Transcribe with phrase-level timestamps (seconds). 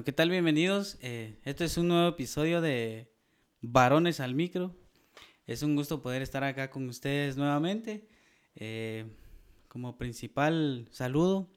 [0.00, 0.30] Bueno, ¿qué tal?
[0.30, 0.96] Bienvenidos.
[1.02, 3.12] Eh, este es un nuevo episodio de
[3.60, 4.74] Varones al Micro.
[5.46, 8.08] Es un gusto poder estar acá con ustedes nuevamente.
[8.54, 9.04] Eh,
[9.68, 11.50] como principal saludo,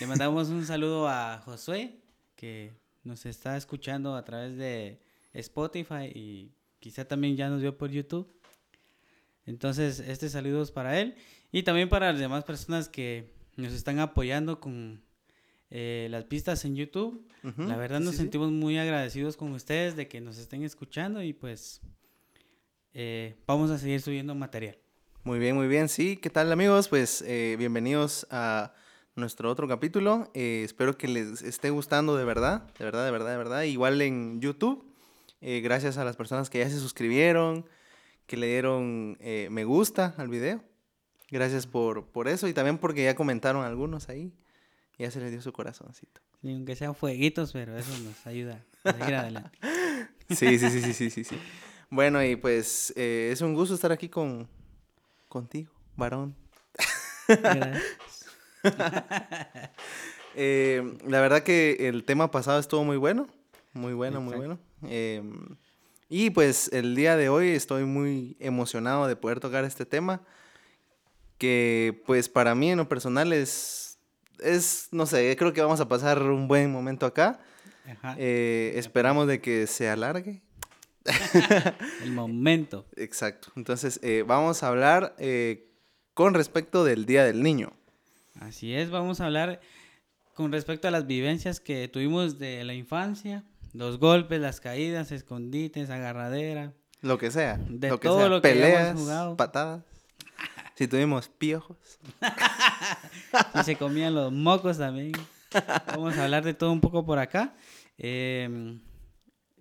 [0.00, 2.00] le mandamos un saludo a Josué,
[2.34, 2.72] que
[3.04, 5.02] nos está escuchando a través de
[5.34, 8.26] Spotify y quizá también ya nos vio por YouTube.
[9.44, 11.14] Entonces, este saludo es para él
[11.52, 15.02] y también para las demás personas que nos están apoyando con
[15.70, 17.24] eh, las pistas en YouTube.
[17.42, 21.80] La verdad nos sentimos muy agradecidos con ustedes de que nos estén escuchando y pues
[22.92, 24.76] eh, vamos a seguir subiendo material.
[25.22, 25.88] Muy bien, muy bien.
[25.88, 26.88] Sí, ¿qué tal amigos?
[26.88, 28.74] Pues eh, bienvenidos a
[29.14, 30.30] nuestro otro capítulo.
[30.34, 33.62] espero que les esté gustando de verdad, de verdad, de verdad, de verdad.
[33.62, 34.84] Igual en YouTube,
[35.40, 37.64] gracias a las personas que ya se suscribieron,
[38.26, 40.64] que le dieron me gusta al video.
[41.30, 44.32] Gracias por, por eso y también porque ya comentaron algunos ahí.
[45.00, 46.20] Ya se le dio su corazoncito.
[46.42, 49.58] Sí, aunque sean fueguitos, pero eso nos ayuda a seguir adelante.
[50.28, 51.38] sí, sí, sí, sí, sí, sí,
[51.88, 54.46] Bueno, y pues eh, es un gusto estar aquí con
[55.26, 56.36] contigo, varón.
[57.26, 57.82] Gracias.
[60.36, 63.26] Eh, la verdad que el tema pasado estuvo muy bueno,
[63.72, 64.60] muy bueno, muy bueno.
[64.84, 65.56] Em,
[66.08, 70.22] y pues el día de hoy estoy muy emocionado de poder tocar este tema,
[71.36, 73.89] que pues para mí en lo personal es
[74.42, 77.40] es, no sé, creo que vamos a pasar un buen momento acá.
[78.16, 80.42] Eh, esperamos de que se alargue.
[82.02, 82.86] El momento.
[82.96, 83.50] Exacto.
[83.56, 85.70] Entonces, eh, vamos a hablar eh,
[86.14, 87.72] con respecto del Día del Niño.
[88.40, 89.60] Así es, vamos a hablar
[90.34, 95.90] con respecto a las vivencias que tuvimos de la infancia, los golpes, las caídas, escondites,
[95.90, 96.72] agarradera.
[97.02, 97.58] Lo que sea.
[97.68, 98.98] De lo que todo lo que Peleas,
[99.36, 99.82] patadas.
[100.80, 101.76] Si tuvimos piojos.
[103.54, 105.12] si se comían los mocos también.
[105.88, 107.52] Vamos a hablar de todo un poco por acá.
[107.98, 108.80] Em,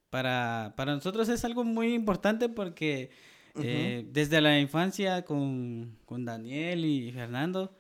[0.10, 3.12] para, nosotros es algo muy importante porque
[3.62, 7.76] eh, desde la infancia con, Daniel y Fernando,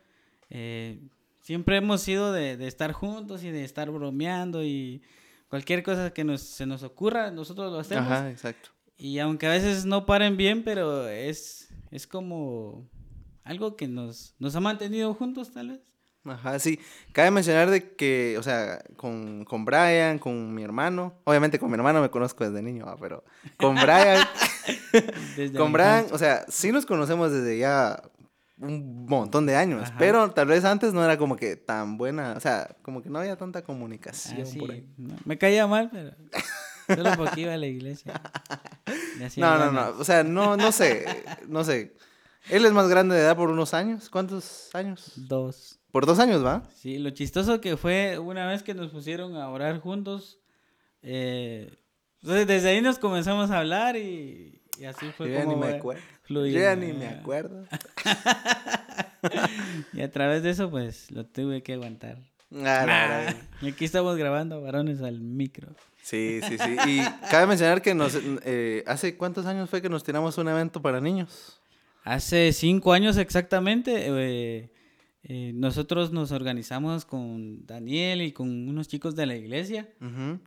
[0.49, 0.99] eh,
[1.39, 5.01] siempre hemos sido de, estar juntos y de estar bromeando y
[5.47, 8.11] cualquier cosa que nos, se nos ocurra, nosotros lo hacemos.
[8.11, 8.71] Ajá, exacto.
[8.97, 12.85] Y aunque a veces no paren bien, pero es, es como
[13.49, 15.79] algo que nos, nos ha mantenido juntos, tal vez.
[16.23, 16.79] Ajá, sí.
[17.13, 21.75] Cabe mencionar de que, o sea, con, con Brian, con mi hermano, obviamente con mi
[21.75, 23.23] hermano me conozco desde niño, pero
[23.57, 24.23] con Brian,
[25.57, 27.99] con Brian, o sea, sí nos conocemos desde ya
[28.59, 32.39] un montón de años, pero tal vez antes no era como que tan buena, o
[32.39, 34.87] sea, como que no había tanta comunicación ah, por ahí.
[35.25, 36.11] me caía mal, pero
[36.87, 38.21] solo porque iba a la iglesia.
[39.35, 41.05] No, no, no, o sea, no, no sé,
[41.47, 41.93] no sé.
[42.49, 44.09] Él es más grande de edad por unos años.
[44.09, 45.13] ¿Cuántos años?
[45.15, 45.79] Dos.
[45.91, 46.63] Por dos años, ¿va?
[46.75, 50.39] Sí, lo chistoso que fue una vez que nos pusieron a orar juntos.
[51.01, 51.77] Eh,
[52.21, 55.51] desde ahí nos comenzamos a hablar y, así fue Yo como.
[55.51, 56.01] Ya ni me acuerdo.
[56.27, 57.65] Yo ya ni me acuerdo.
[59.93, 62.17] y a través de eso, pues lo tuve que aguantar.
[62.55, 65.69] Ah, y aquí estamos grabando varones al micro.
[66.01, 66.77] Sí, sí, sí.
[66.87, 70.81] Y cabe mencionar que nos, eh, hace cuántos años fue que nos tiramos un evento
[70.81, 71.58] para niños.
[72.09, 74.71] Hace cinco años exactamente, eh,
[75.21, 79.87] eh, nosotros nos organizamos con Daniel y con unos chicos de la iglesia.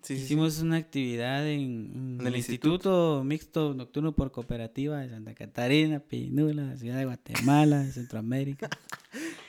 [0.09, 3.23] Hicimos una actividad en, el instituto?
[3.25, 8.69] Mixto Nocturno por Cooperativa de Santa Catarina, Pinula, Ciudad de Guatemala, Centroamérica.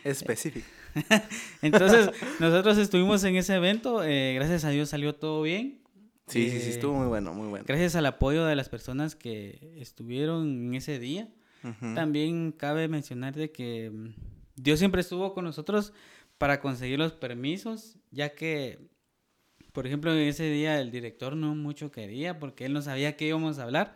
[0.04, 0.68] Específico.
[1.64, 4.04] Entonces, nosotros estuvimos en ese evento.
[4.04, 5.82] Eh, gracias a Dios salió todo bien.
[6.28, 7.66] Sí, sí, sí, estuvo muy bueno, muy bueno.
[7.68, 11.28] Gracias al apoyo de las personas que estuvieron en ese día.
[11.96, 14.14] También cabe mencionar de que mm,
[14.56, 15.94] Dios siempre estuvo con nosotros
[16.38, 18.80] para conseguir los permisos, ya que,
[19.72, 23.60] por ejemplo, ese día el director no mucho quería porque él no sabía qué íbamos
[23.60, 23.96] a hablar,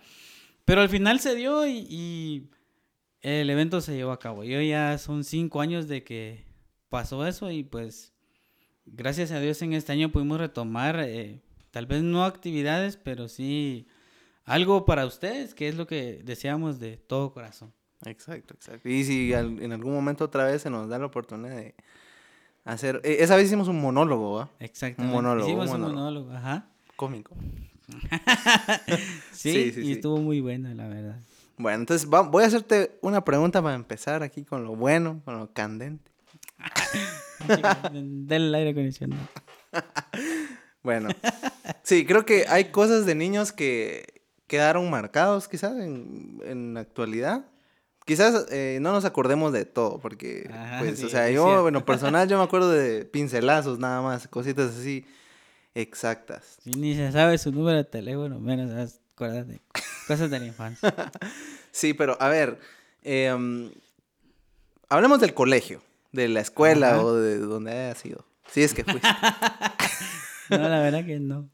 [0.64, 2.50] pero al final se dio y,
[3.22, 4.44] el evento se llevó a cabo.
[4.44, 6.46] Yo ya son cinco años de que
[6.88, 8.14] pasó eso y pues
[8.86, 11.42] gracias a Dios en este año pudimos retomar, eh,
[11.72, 13.88] tal vez no actividades, pero sí
[14.48, 17.74] algo para ustedes, que es lo que deseamos de todo corazón.
[18.06, 18.88] Exacto, exacto.
[18.88, 21.76] Y si en algún momento otra vez se nos da la oportunidad de
[22.64, 23.02] hacer...
[23.04, 24.50] E, esa vez hicimos un monólogo, ¿va?
[24.60, 25.02] Exacto.
[25.02, 25.48] Un monólogo.
[25.48, 26.70] Hicimos un monólogo, ajá.
[26.96, 27.36] Cómico.
[29.32, 31.20] sí, sí, y estuvo muy bueno, la verdad.
[31.58, 35.52] Bueno, entonces voy a hacerte una pregunta para empezar aquí con lo bueno, con lo
[35.52, 36.10] candente.
[37.92, 39.28] Del aire acondicionado.
[40.84, 41.10] bueno,
[41.84, 44.17] sí, creo que hay cosas de niños que
[44.48, 47.46] quedaron marcados quizás en, en la actualidad.
[48.06, 50.50] Quizás eh, no nos acordemos de todo, porque,
[50.80, 55.06] pues, o sea, yo, bueno, personal, yo me acuerdo de pincelazos nada más, cositas así.
[55.76, 56.58] exactas.
[56.64, 59.60] Si ni se sabe su número de teléfono, menos esas cosas de,
[60.08, 60.94] cosas de la infancia.
[61.70, 62.60] Sí, pero a ver,
[63.04, 63.70] em,
[64.90, 65.80] hablemos del colegio,
[66.12, 67.04] de la escuela Ajá.
[67.04, 68.26] o de donde haya sido.
[68.50, 69.08] Si es que fuiste.
[70.50, 71.50] No, la verdad que no.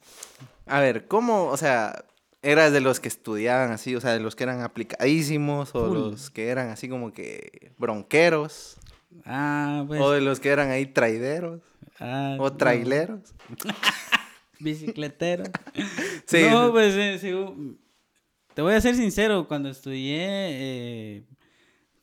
[0.67, 2.05] A ver, ¿cómo, o sea,
[2.43, 5.97] eras de los que estudiaban así, o sea, de los que eran aplicadísimos o Full.
[5.97, 8.77] los que eran así como que bronqueros
[9.25, 10.01] Ah, pues.
[10.01, 11.61] o de los que eran ahí traideros
[11.99, 13.33] ah, o no, traileros?
[14.59, 15.43] bicicletero.
[16.25, 17.31] Sí, No, pues eh, sí,
[18.53, 21.23] te voy a ser sincero, cuando estudié eh,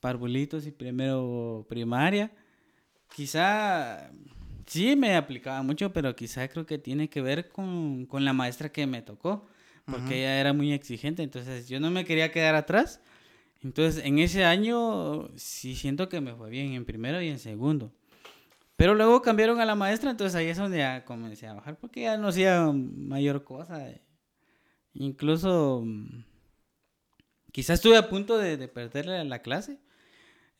[0.00, 2.30] parvulitos y primero primaria,
[3.14, 4.10] quizá
[4.66, 8.70] sí me aplicaba mucho, pero quizá creo que tiene que ver con, con la maestra
[8.70, 9.46] que me tocó,
[9.90, 10.14] porque Ujú.
[10.14, 13.00] ella era muy exigente, entonces yo no me quería quedar atrás.
[13.62, 17.92] Entonces, en ese año sí siento que me fue bien en primero y en segundo.
[18.76, 22.02] Pero luego cambiaron a la maestra, entonces ahí es donde ya comencé a bajar, porque
[22.02, 23.88] ya no hacía mayor cosa.
[24.94, 26.24] Incluso, mm,
[27.52, 29.78] quizás estuve a punto de, de perderle la clase,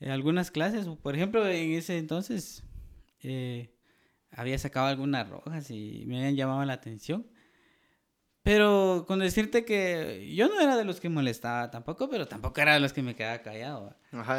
[0.01, 0.87] eh, algunas clases.
[0.87, 2.63] Por ejemplo, en ese entonces
[3.23, 3.75] eh,
[4.31, 7.27] había sacado algunas rojas y me habían llamado la atención.
[8.51, 12.75] Pero con decirte que yo no era de los que molestaba tampoco, pero tampoco era
[12.75, 13.95] de los que me quedaba callado.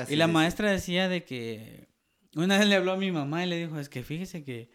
[0.09, 1.87] y la sí, maestra decía de que
[2.35, 4.69] una vez le habló a mi mamá y le dijo, es que fíjese que,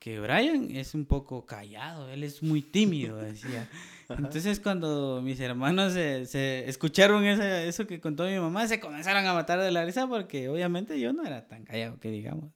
[0.00, 3.68] que Brian es un poco callado, él es muy tímido, decía.
[4.08, 9.34] Entonces cuando mis hermanos se, se escucharon eso que contó mi mamá, se comenzaron a
[9.34, 12.50] matar de la risa porque obviamente yo no era tan callado que digamos.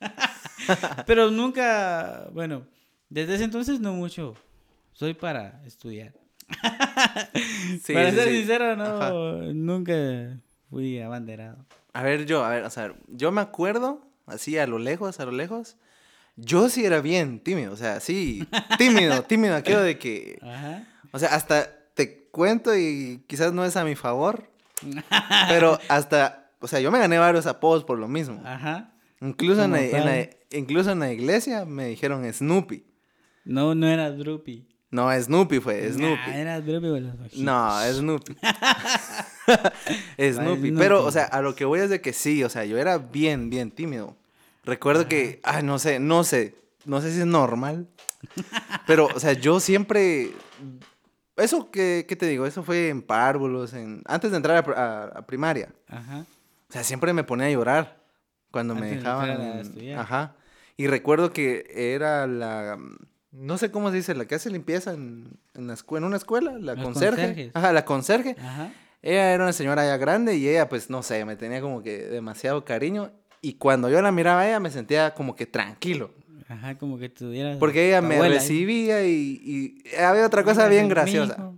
[1.06, 2.66] Pero nunca, bueno,
[3.08, 4.34] desde ese entonces no mucho.
[4.98, 6.12] Soy para estudiar.
[7.84, 8.36] Sí, para sí, ser sí.
[8.38, 9.12] sincero, no, Ajá.
[9.54, 9.94] nunca
[10.68, 11.64] fui abanderado.
[11.92, 15.24] A ver, yo, a ver, o sea, yo me acuerdo, así a lo lejos, a
[15.24, 15.76] lo lejos,
[16.34, 18.44] yo sí era bien tímido, o sea, sí,
[18.78, 20.84] tímido, tímido, aquello de que, Ajá.
[21.12, 24.50] o sea, hasta te cuento y quizás no es a mi favor,
[25.48, 28.42] pero hasta, o sea, yo me gané varios apodos por lo mismo.
[28.44, 28.94] Ajá.
[29.20, 32.84] Incluso en, la, incluso en la iglesia me dijeron Snoopy.
[33.44, 34.66] No, no era Droopy.
[34.90, 36.30] No, Snoopy fue, Snoopy.
[36.30, 37.36] Nah, era Droopy con los.
[37.36, 38.36] No, Snoopy.
[40.16, 40.32] Snoopy.
[40.32, 40.72] Snoopy.
[40.72, 42.98] Pero, o sea, a lo que voy es de que sí, o sea, yo era
[42.98, 44.16] bien, bien tímido.
[44.64, 46.54] Recuerdo que, ay, no sé, no sé,
[46.84, 47.86] no sé si es normal.
[48.86, 50.32] Pero, o sea, yo siempre.
[51.36, 52.46] Eso que, ¿qué te digo?
[52.46, 55.72] Eso fue en párvulos, en, antes de entrar a, pr- a- a primaria.
[55.88, 56.24] Ajá.
[56.68, 58.02] O sea, siempre me ponía a llorar
[58.50, 59.40] cuando me Antes de dejaban.
[59.60, 60.00] estudiar.
[60.00, 60.34] Ajá.
[60.76, 61.64] Y recuerdo que
[61.94, 62.76] era la.
[63.30, 66.16] No sé cómo se dice, la que hace limpieza en, en, la escue- en una
[66.16, 67.16] escuela, la Los conserje.
[67.26, 67.50] conserjes.
[67.54, 68.36] Ajá, la conserje.
[68.40, 68.72] Ajá.
[69.02, 71.98] Ella era una señora ya grande y ella, pues, no sé, me tenía como que
[72.08, 73.12] demasiado cariño.
[73.40, 76.12] Y cuando yo la miraba a ella, me sentía como que tranquilo.
[76.48, 77.58] Ajá, como que tuvieras.
[77.58, 78.40] Porque ella me abuela ahí.
[78.40, 79.12] recibía y,
[79.84, 81.52] y había otra cosa bien graciosa.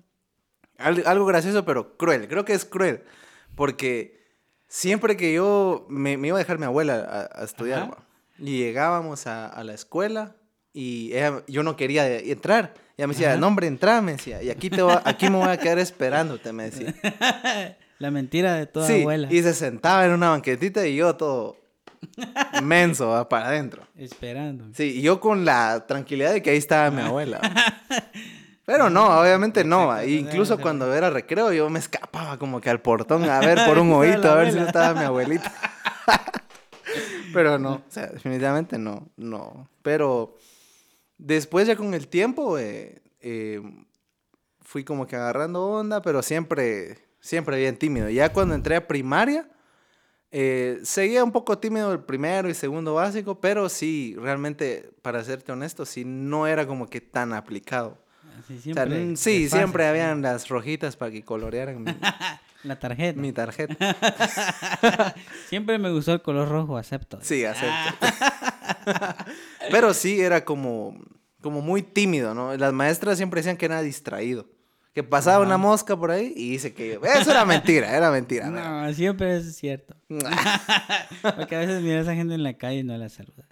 [0.77, 2.27] Al- algo gracioso, pero cruel.
[2.29, 3.05] Creo que es cruel.
[3.55, 4.21] Porque
[4.69, 7.97] siempre que yo me, me iba a dejar mi abuela a, a estudiar,
[8.39, 10.37] y llegábamos a, a la escuela
[10.73, 12.75] y ella- yo no quería entrar.
[12.97, 13.39] Ella me decía, Ajá.
[13.41, 14.43] no, hombre, entra, me decía.
[14.43, 16.95] Y aquí, te voy a- aquí me voy a quedar esperándote, me decía.
[17.99, 19.29] La mentira de toda sí, abuela.
[19.31, 21.57] y se sentaba en una banquetita y yo todo
[22.63, 23.83] menso va, para adentro.
[23.97, 24.67] Esperando.
[24.75, 27.41] Sí, y yo con la tranquilidad de que ahí estaba mi abuela.
[27.43, 27.53] va.
[28.65, 29.89] Pero no, obviamente no.
[29.89, 30.05] va.
[30.07, 33.79] Incluso no, cuando era recreo, yo me escapaba como que al portón a ver por
[33.81, 34.67] un oído, a ver si abuela.
[34.67, 35.53] estaba mi abuelita.
[37.33, 39.69] Pero no, o sea, definitivamente no, no.
[39.83, 40.37] Pero
[41.21, 43.61] después ya con el tiempo eh, eh,
[44.61, 48.09] fui como que agarrando onda, pero siempre, siempre bien tímido.
[48.09, 49.49] Ya cuando entré a primaria,
[50.31, 55.53] eh, seguía un poco tímido el primero y segundo básico, pero sí, realmente, para serte
[55.53, 57.99] honesto, sí, no era como que tan aplicado.
[58.39, 59.17] Así O sea, siempre.
[59.17, 61.91] sí, siempre habían las rojitas para que colorearan mi,
[62.63, 63.21] La tarjeta.
[63.21, 63.97] mi tarjeta.
[65.49, 67.19] Siempre me gustó el color rojo, acepto.
[67.23, 68.07] Sí, acepto.
[69.71, 70.95] Pero sí, era como,
[71.41, 72.57] como muy tímido, ¿no?
[72.57, 74.47] Las maestras siempre decían que era distraído.
[74.93, 78.47] Que pasaba una mosca por ahí y dice que eso era mentira, era mentira.
[78.51, 79.95] No, siempre es cierto.
[81.37, 83.47] Porque a veces miras a gente en la calle y no la saludas.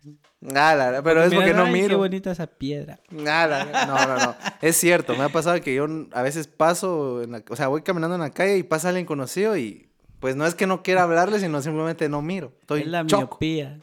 [0.54, 1.98] Ah, la- pero es porque Miras, no "Ay, Qué miro.
[1.98, 3.00] bonita esa piedra.
[3.26, 4.34] Ah, la- No, no, no.
[4.62, 7.82] Es cierto, me ha pasado que yo a veces paso, en la- o sea, voy
[7.82, 9.88] caminando en la calle y pasa alguien conocido y
[10.20, 12.52] pues no es que no quiera hablarle, sino simplemente no miro.
[12.60, 13.38] Estoy es la choco.
[13.40, 13.78] miopía.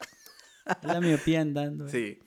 [0.67, 1.87] Es la miopía andando.
[1.87, 2.19] Sí.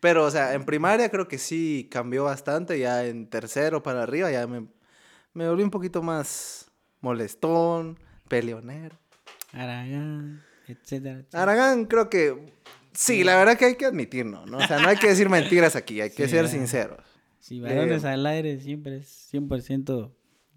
[0.00, 2.78] Pero, o sea, en primaria creo que sí cambió bastante.
[2.78, 4.66] Ya en tercero para arriba ya me,
[5.34, 7.98] me volví un poquito más molestón,
[8.28, 8.96] peleonero.
[9.52, 11.18] Aragán, etcétera.
[11.20, 11.42] etcétera.
[11.42, 12.52] Aragán creo que
[12.92, 14.58] sí, la verdad que hay que admitirlo, ¿no?
[14.58, 16.50] O sea, no hay que decir mentiras aquí, hay que Sí, ser ¿verdad?
[16.52, 16.98] sinceros.
[17.38, 20.10] Sí, varones Eh, al aire siempre es 100%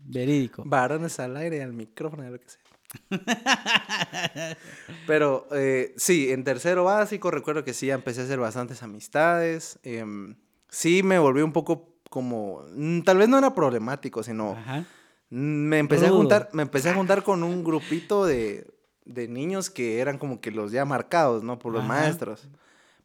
[0.06, 0.64] verídico.
[0.66, 2.62] Varones al aire, al micrófono, lo que sea.
[5.06, 9.80] Pero eh, sí, en tercero básico recuerdo que sí, ya empecé a hacer bastantes amistades.
[9.84, 10.36] em,
[10.70, 14.84] sí, me volví un poco como, mm, tal vez no era problemático, sino Ajá.
[15.30, 18.68] me empecé a juntar, me empecé a juntar con un grupito de,
[19.06, 21.60] de niños que eran como que los ya marcados, ¿no?
[21.60, 21.88] Por los Ajá.
[21.90, 22.48] maestros.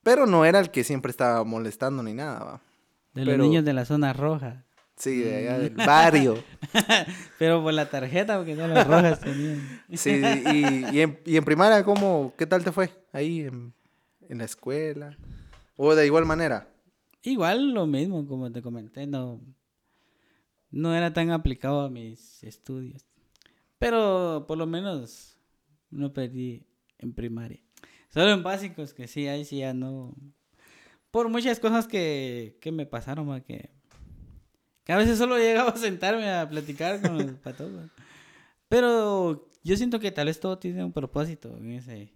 [0.02, 2.60] Pero no era el que siempre estaba molestando ni nada, ¿va?
[3.14, 4.64] De Pero- los niños de la zona roja.
[4.96, 5.60] Sí, de allá Mm.
[5.62, 6.44] del barrio.
[7.38, 9.82] Pero por la tarjeta, porque no las rojas tenían.
[9.94, 10.20] Sí,
[10.52, 12.90] y, y en, y en primaria, ¿cómo, qué tal te fue?
[13.12, 13.72] Ahí en,
[14.28, 15.16] en la escuela.
[15.76, 16.68] O de igual manera.
[17.22, 19.40] Igual lo mismo, como te comenté, no,
[20.70, 23.06] no era tan aplicado a mis estudios.
[23.78, 25.36] Pero por lo menos
[25.90, 26.66] no perdí
[26.98, 27.60] en primaria.
[28.08, 30.14] Solo en básicos, que sí, ahí sí ya no.
[31.10, 33.70] Por muchas cosas que, que me pasaron, ma, que,
[34.84, 37.70] que a veces solo llegaba a sentarme a platicar con los patos.
[37.70, 37.90] ma.
[38.68, 42.12] Pero yo siento que tal vez todo tiene un propósito en ese,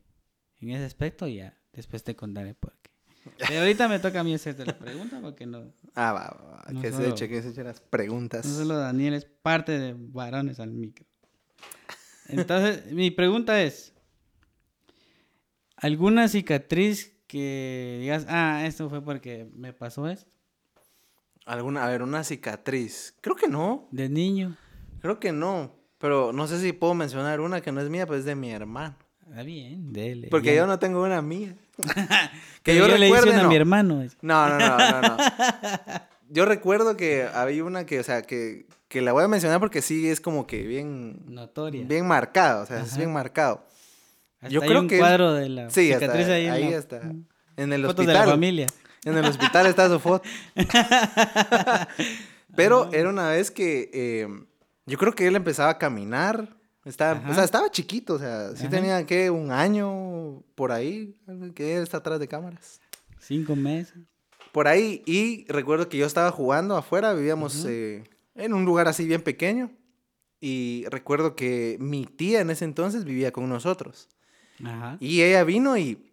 [0.60, 2.90] en ese aspecto y ya después te contaré por qué.
[3.48, 6.72] Pero ahorita me toca a mí hacerte la pregunta porque no, Ah, va, va, va,
[6.72, 8.44] No que se solo- eche, que se eche las preguntas.
[8.46, 11.04] no solo Daniel es parte de varones al micro.
[12.28, 13.92] Entonces, mi pregunta es,
[15.76, 20.30] ¿alguna cicatriz que digas, ah, esto fue porque me pasó esto?
[21.44, 23.14] ¿Alguna, a ver, una cicatriz?
[23.20, 23.88] Creo que no.
[23.92, 24.56] De niño.
[25.00, 25.76] Creo que no.
[25.98, 28.50] Pero no sé si puedo mencionar una que no es mía, pues es de mi
[28.50, 28.96] hermano.
[29.34, 30.28] Ah, bien, dele.
[30.30, 30.62] Porque bien.
[30.62, 31.56] yo no tengo una mía.
[32.62, 33.48] que yo le a no.
[33.48, 34.04] mi hermano.
[34.22, 35.16] No, no, no, no, no.
[36.28, 39.80] Yo recuerdo que había una que, o sea, que, que la voy a mencionar porque
[39.80, 41.84] sí es como que bien, Notoria.
[41.86, 43.64] bien marcado, o sea, es bien marcado.
[44.40, 46.70] Hasta yo hay creo un que cuadro de la Sí, hasta cicatriz ahí, en ahí
[46.70, 47.00] la- está.
[47.56, 48.34] En el Fotos de la hospital.
[48.34, 48.66] familia.
[49.04, 50.28] En el hospital está su foto.
[52.56, 54.28] Pero era una vez que eh,
[54.86, 56.55] yo creo que él empezaba a caminar.
[56.86, 58.70] Estaba, o sea, estaba chiquito, o sea, sí Ajá.
[58.70, 61.16] tenía que un año por ahí,
[61.54, 62.80] que él está atrás de cámaras.
[63.18, 63.98] Cinco meses.
[64.52, 68.04] Por ahí, y recuerdo que yo estaba jugando afuera, vivíamos eh,
[68.36, 69.72] en un lugar así bien pequeño.
[70.40, 74.08] Y recuerdo que mi tía en ese entonces vivía con nosotros.
[74.64, 74.96] Ajá.
[75.00, 76.08] Y ella vino y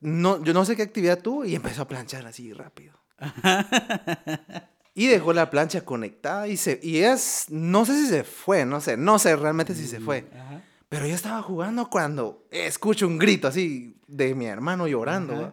[0.00, 2.92] no, yo no sé qué actividad tuvo y empezó a planchar así rápido.
[4.94, 8.80] Y dejó la plancha conectada y se y es no sé si se fue, no
[8.80, 10.60] sé, no sé realmente si se fue, Ajá.
[10.88, 15.40] pero yo estaba jugando cuando escucho un grito así de mi hermano llorando.
[15.40, 15.52] ¿va?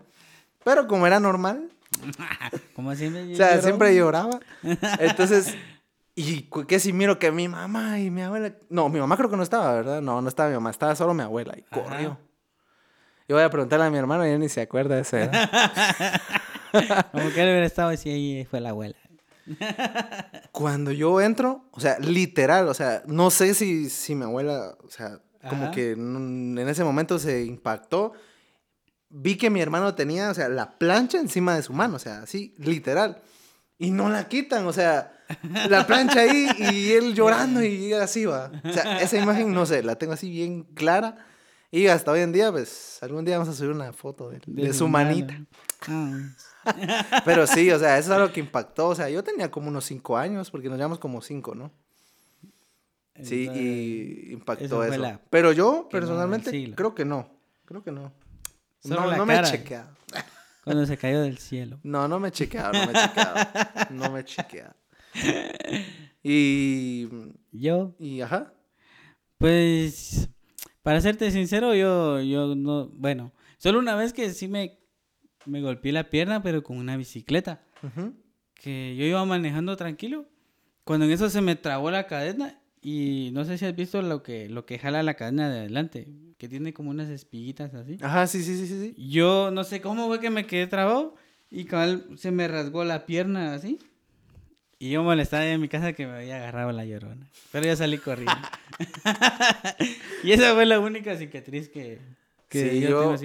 [0.65, 1.69] Pero como era normal,
[2.75, 3.33] Como siempre.
[3.33, 3.61] o sea, lloró.
[3.63, 4.39] siempre lloraba.
[4.99, 5.55] Entonces,
[6.15, 9.37] y que si miro que mi mamá y mi abuela, no, mi mamá creo que
[9.37, 10.01] no estaba, ¿verdad?
[10.01, 11.81] No, no estaba mi mamá, estaba solo mi abuela y Ajá.
[11.83, 12.17] corrió.
[13.29, 15.15] Yo voy a preguntarle a mi hermano y él ni se acuerda de eso.
[15.15, 15.49] ¿verdad?
[17.11, 18.95] Como que él hubiera estado así ahí fue la abuela.
[20.51, 24.89] Cuando yo entro, o sea, literal, o sea, no sé si, si mi abuela, o
[24.89, 25.71] sea, como Ajá.
[25.71, 28.13] que en ese momento se impactó.
[29.09, 32.21] Vi que mi hermano tenía, o sea, la plancha encima de su mano, o sea,
[32.21, 33.21] así, literal.
[33.77, 35.13] Y no la quitan, o sea,
[35.69, 38.51] la plancha ahí y él llorando y así va.
[38.63, 41.25] O sea, esa imagen, no sé, la tengo así bien clara.
[41.71, 44.73] Y hasta hoy en día, pues, algún día vamos a subir una foto de, de
[44.73, 45.09] su mano.
[45.11, 45.39] manita.
[47.25, 48.89] Pero sí, o sea, eso es algo que impactó.
[48.89, 51.71] O sea, yo tenía como unos cinco años, porque nos llevamos como cinco, ¿no?
[53.21, 57.29] Sí, Entonces, y impactó eso Pero yo, personalmente, creo que no.
[57.65, 58.13] Creo que no.
[58.79, 59.89] Solo no, no me he chequeado.
[60.63, 61.79] Cuando se cayó del cielo.
[61.83, 63.35] No, no me he chequeado, no me he chequeado.
[63.89, 64.75] No me he chequeado.
[66.23, 67.07] Y,
[67.51, 68.53] Yo, y ajá.
[69.37, 70.29] pues,
[70.83, 74.78] para serte sincero, yo, yo no, bueno, solo una vez que sí me,
[75.45, 77.61] me golpeé la pierna, pero con una bicicleta,
[78.55, 80.25] que yo iba manejando tranquilo,
[80.83, 84.23] cuando en eso se me trabó la cadena y no sé si has visto lo
[84.23, 87.97] que, lo que jala la cadena de adelante, que tiene como unas espiguitas así.
[88.01, 88.93] Ajá, sí, sí, sí, sí.
[88.95, 89.09] sí.
[89.09, 91.15] Yo no sé cómo fue que me quedé trabado
[91.51, 93.79] y cabal se me rasgó la pierna así.
[94.81, 97.27] Y yo molestaba en mi casa que me había agarrado la llorona.
[97.51, 98.47] Pero ya salí corriendo.
[100.23, 101.99] y esa fue la única cicatriz que,
[102.49, 103.15] que Sí, yo,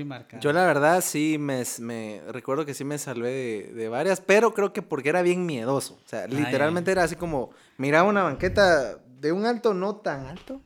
[0.41, 4.53] yo- la verdad sí me, me recuerdo que sí me salvé de, de varias, pero
[4.55, 5.95] creo que porque era bien miedoso.
[5.95, 10.61] O sea, literalmente era así como, miraba una banqueta de un alto no tan alto.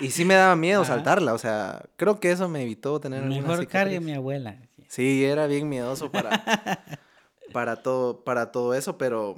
[0.00, 0.94] Y sí me daba miedo Ajá.
[0.94, 1.34] saltarla.
[1.34, 4.60] O sea, creo que eso me evitó tener Mejor cargue mi abuela.
[4.88, 6.42] Sí, era bien miedoso para,
[7.52, 9.36] para, todo, para todo eso, pero...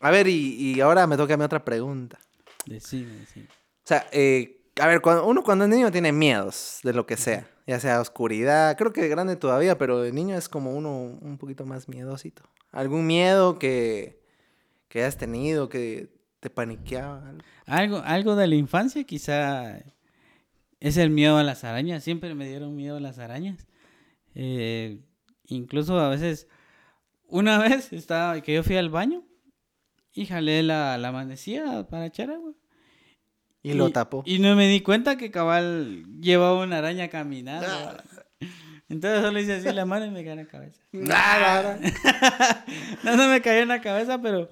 [0.00, 2.18] A ver, y, y ahora me toca a mí otra pregunta.
[2.66, 3.46] Decime, decime.
[3.46, 7.16] O sea, eh, a ver, cuando, uno cuando es niño tiene miedos de lo que
[7.16, 10.90] sea, ya sea oscuridad, creo que de grande todavía, pero de niño es como uno
[11.20, 12.42] un poquito más miedosito.
[12.72, 14.22] ¿Algún miedo que,
[14.88, 16.08] que hayas tenido, que
[16.40, 17.34] te paniqueaba.
[17.66, 19.80] Algo, algo de la infancia quizá
[20.80, 22.02] es el miedo a las arañas.
[22.02, 23.66] Siempre me dieron miedo a las arañas.
[24.34, 25.00] Eh,
[25.44, 26.48] incluso a veces,
[27.26, 29.24] una vez estaba que yo fui al baño
[30.14, 32.54] y jalé la, la manecilla para echar agua.
[33.62, 34.22] Y, lo tapó.
[34.26, 37.66] Y no me di cuenta que cabal llevaba una araña caminando.
[37.68, 37.96] Ah.
[38.88, 40.80] Entonces solo hice así la mano y me cayó en la cabeza.
[40.92, 41.78] Nada.
[43.02, 44.48] No, no me cayó en la cabeza, pero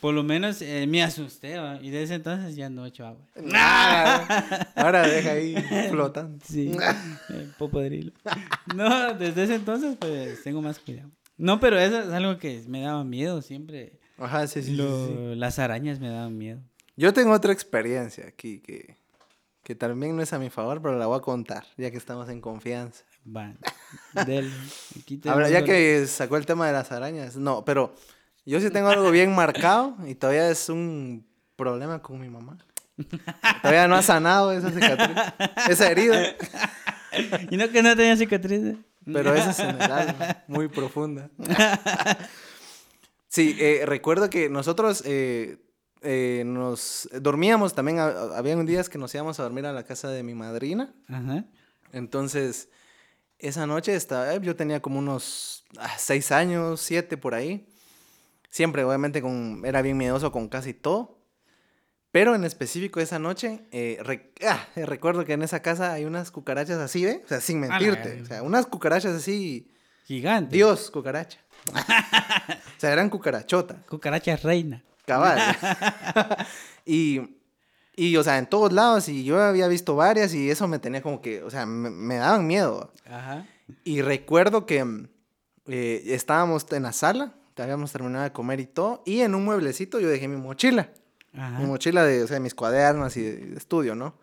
[0.00, 1.58] por lo menos eh, me asusté.
[1.58, 1.78] ¿va?
[1.82, 3.24] Y desde entonces ya no echo agua.
[3.42, 4.70] Nada.
[4.76, 5.54] Ahora deja ahí
[5.90, 6.38] flotando.
[6.44, 6.70] Sí,
[7.30, 8.12] eh, popodrilo.
[8.74, 11.10] No, desde ese entonces pues tengo más cuidado.
[11.36, 13.98] No, pero eso es algo que me daba miedo siempre.
[14.18, 15.34] Ajá, sí, sí, sí, Lo- sí.
[15.36, 16.60] Las arañas me daban miedo.
[16.96, 18.96] Yo tengo otra experiencia aquí que,
[19.62, 22.28] que también no es a mi favor, pero la voy a contar, ya que estamos
[22.28, 23.04] en confianza.
[23.24, 23.58] Van.
[24.26, 24.52] Del,
[25.26, 27.94] Ahora, ya que sacó el tema de las arañas, no, pero
[28.44, 32.58] yo sí tengo algo bien marcado y todavía es un problema con mi mamá.
[33.62, 35.16] Todavía no ha sanado esa cicatriz,
[35.68, 36.36] esa herida,
[37.50, 38.76] Y no que no tenía cicatrices.
[39.04, 41.30] pero esa es en el alma, muy profunda.
[43.26, 45.58] Sí, eh, recuerdo que nosotros eh,
[46.04, 50.08] eh, nos dormíamos también, ha- había días que nos íbamos a dormir a la casa
[50.10, 50.94] de mi madrina.
[51.08, 51.44] Ajá.
[51.92, 52.68] Entonces,
[53.38, 57.66] esa noche estaba, yo tenía como unos ah, seis años, siete por ahí.
[58.50, 61.18] Siempre, obviamente, con, era bien miedoso con casi todo.
[62.12, 66.04] Pero en específico esa noche, eh, re- ah, eh, recuerdo que en esa casa hay
[66.04, 67.22] unas cucarachas así, ¿ve?
[67.24, 68.22] O sea, sin mentirte.
[68.22, 69.68] O sea, unas cucarachas así,
[70.06, 70.54] Gigante.
[70.54, 71.40] Dios, cucaracha.
[71.74, 73.82] o sea, eran cucarachota.
[73.88, 74.84] Cucaracha reina.
[75.06, 75.38] Cabal.
[76.86, 77.20] y,
[77.96, 81.02] y, o sea, en todos lados, y yo había visto varias, y eso me tenía
[81.02, 82.92] como que, o sea, me, me daban miedo.
[83.06, 83.46] Ajá.
[83.84, 84.84] Y recuerdo que
[85.66, 90.00] eh, estábamos en la sala, habíamos terminado de comer y todo, y en un mueblecito
[90.00, 90.90] yo dejé mi mochila.
[91.36, 91.58] Ajá.
[91.58, 94.14] Mi mochila de, o sea, mis cuadernos y de, de estudio, ¿no?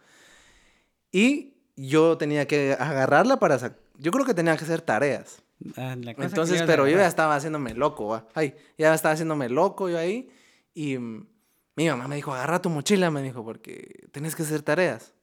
[1.11, 5.41] Y yo tenía que agarrarla para sac- Yo creo que tenía que hacer tareas.
[5.77, 8.27] Ah, la cosa Entonces, pero yo ya estaba haciéndome loco, va.
[8.33, 10.29] Ay, ya estaba haciéndome loco yo ahí.
[10.73, 11.27] Y mm,
[11.75, 15.13] mi mamá me dijo, agarra tu mochila, me dijo, porque tenés que hacer tareas.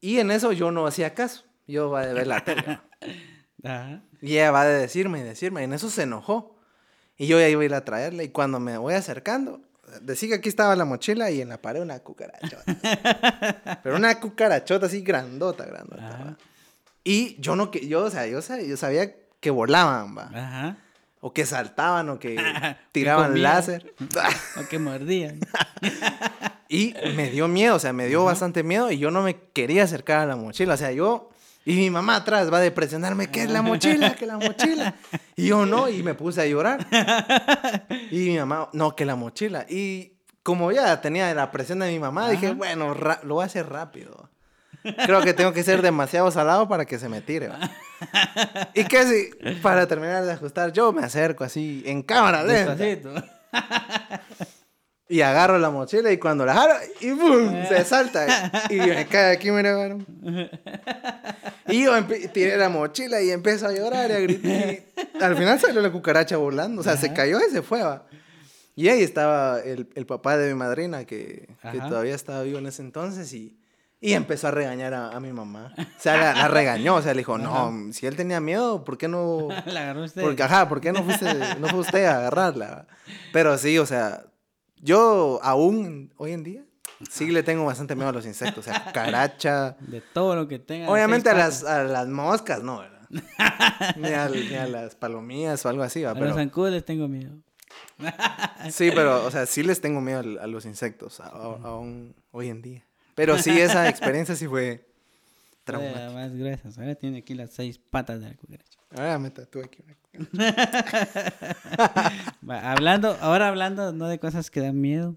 [0.00, 1.44] Y en eso yo no hacía caso.
[1.66, 2.36] Yo va de ver la.
[3.64, 4.02] Ajá.
[4.20, 5.60] Y ella va de decirme y decirme.
[5.60, 6.56] Y en eso se enojó.
[7.16, 8.22] Y yo ya iba a ir a traerla.
[8.22, 9.60] Y cuando me voy acercando,
[10.00, 12.64] decía que aquí estaba la mochila y en la pared una cucarachota.
[13.82, 16.36] Pero una cucarachota así grandota, grandota.
[17.04, 20.30] Y yo no yo, o sea, yo sabía, yo sabía que volaban, va.
[20.32, 20.78] Ajá.
[21.20, 22.36] O que saltaban o que
[22.92, 23.94] tiraban láser.
[24.58, 25.40] O que mordían.
[26.72, 29.82] Y me dio miedo, o sea, me dio bastante miedo y yo no me quería
[29.82, 30.74] acercar a la mochila.
[30.74, 31.28] O sea, yo.
[31.64, 34.14] Y mi mamá atrás va de presionarme, ¿qué es la mochila?
[34.14, 34.94] ¿Qué es la mochila?
[35.34, 36.86] Y yo no, y me puse a llorar.
[38.12, 39.66] Y mi mamá, no, que la mochila.
[39.68, 40.12] Y
[40.44, 44.29] como ya tenía la presión de mi mamá, dije, bueno, lo voy a hacer rápido.
[45.04, 47.48] Creo que tengo que ser demasiado salado para que se me tire.
[47.48, 47.58] va.
[48.74, 52.76] Y que si, para terminar de ajustar, yo me acerco así, en cámara lenta.
[55.08, 57.66] Y agarro la mochila y cuando la jalo, y ¡boom!
[57.68, 58.52] Se salta.
[58.70, 60.06] Y me cae aquí, mira, varón.
[61.66, 61.92] Y yo
[62.32, 64.50] tiré la mochila y empiezo a llorar y a gritar.
[65.18, 66.80] Y al final salió la cucaracha volando.
[66.80, 67.14] O sea, se Ajá.
[67.16, 68.06] cayó y se fue, va.
[68.76, 72.66] Y ahí estaba el, el papá de mi madrina, que, que todavía estaba vivo en
[72.68, 73.59] ese entonces, y,
[74.00, 75.74] y empezó a regañar a, a mi mamá.
[75.78, 78.96] O sea, la, la regañó, o sea, le dijo, no, si él tenía miedo, ¿por
[78.98, 79.48] qué no...?
[79.66, 80.22] La agarró usted.
[80.22, 81.26] Porque, ajá, ¿por qué no, fuiste,
[81.58, 82.86] no fue usted a agarrarla?
[83.32, 84.24] Pero sí, o sea,
[84.76, 86.64] yo aún, hoy en día,
[87.10, 88.66] sí le tengo bastante miedo a los insectos.
[88.66, 89.76] O sea, cucaracha.
[89.80, 90.88] De todo lo que tenga.
[90.90, 93.00] Obviamente a las, a las moscas, no, ¿verdad?
[93.96, 96.10] ni, a, ni a las palomillas o algo así, ¿va?
[96.12, 97.32] A los Pero, zancudos les tengo miedo.
[98.70, 102.14] sí, pero, o sea, sí les tengo miedo al- a, los insectos, a- a- aún
[102.30, 102.84] hoy en día.
[103.14, 104.86] Pero sí, esa experiencia sí fue
[105.64, 106.10] traumática.
[106.10, 106.78] más gruesas.
[106.78, 108.78] Ahora tiene aquí las seis patas de la cucaracha.
[108.96, 109.82] Ahora me tatué aquí.
[112.48, 115.16] Va, hablando, ahora hablando no de cosas que dan miedo,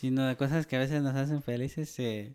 [0.00, 2.34] sino de cosas que a veces nos hacen felices, eh,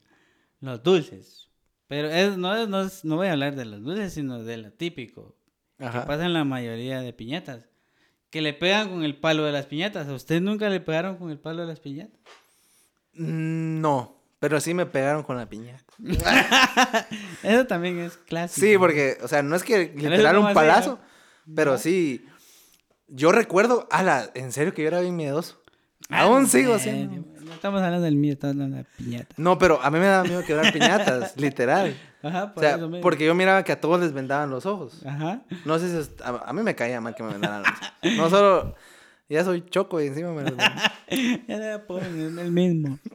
[0.61, 1.47] los dulces.
[1.87, 5.35] Pero es, no, no, no voy a hablar de los dulces, sino de lo típico.
[5.77, 6.05] Que Ajá.
[6.05, 7.67] pasa en la mayoría de piñatas.
[8.29, 10.07] Que le pegan con el palo de las piñatas.
[10.07, 12.17] ¿A usted nunca le pegaron con el palo de las piñatas?
[13.13, 15.85] Mm, No, pero sí me pegaron con la piñata.
[17.43, 18.65] Eso también es clásico.
[18.65, 20.99] Sí, porque, o sea, no es que literal un así, palazo,
[21.45, 21.55] ¿no?
[21.55, 22.25] pero sí.
[23.07, 25.61] Yo recuerdo, ala, en serio que yo era bien miedoso.
[26.09, 27.25] Ah, Aún sigo siendo.
[27.43, 29.35] No estamos hablando del mío, estamos hablando de la piñata.
[29.37, 31.95] No, pero a mí me daba miedo quebrar piñatas, literal.
[32.23, 35.05] Ajá, O por sea, eso porque yo miraba que a todos les vendaban los ojos.
[35.05, 35.41] Ajá.
[35.65, 38.17] No sé si es- a, a mí me caía mal que me vendaran los ojos.
[38.17, 38.75] No solo
[39.31, 40.57] Ya soy choco y encima me lo
[41.47, 42.99] ya ponen el mismo.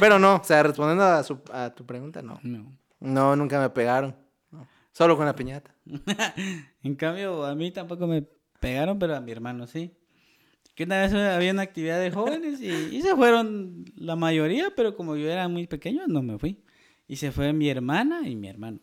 [0.00, 2.38] Pero no, o sea, respondiendo a, su- a tu pregunta, no.
[2.42, 2.76] No.
[3.00, 4.16] No, nunca me pegaron.
[4.50, 4.66] No.
[4.92, 5.74] Solo con la piñata.
[6.82, 8.26] En cambio, a mí tampoco me
[8.58, 9.96] pegaron, pero a mi hermano sí.
[10.74, 14.96] Que una vez había una actividad de jóvenes y, y se fueron la mayoría, pero
[14.96, 16.60] como yo era muy pequeño, no me fui.
[17.06, 18.80] Y se fue mi hermana y mi hermano.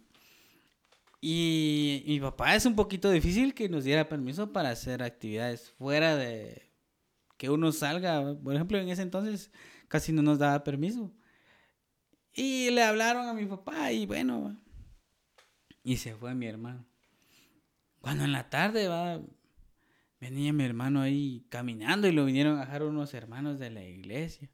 [1.21, 6.15] Y mi papá es un poquito difícil que nos diera permiso para hacer actividades fuera
[6.15, 6.71] de
[7.37, 8.37] que uno salga.
[8.41, 9.51] Por ejemplo, en ese entonces
[9.87, 11.11] casi no nos daba permiso.
[12.33, 14.57] Y le hablaron a mi papá y bueno,
[15.83, 16.85] y se fue mi hermano.
[17.99, 19.19] Cuando en la tarde va,
[20.21, 24.49] venía mi hermano ahí caminando y lo vinieron a dejar unos hermanos de la iglesia.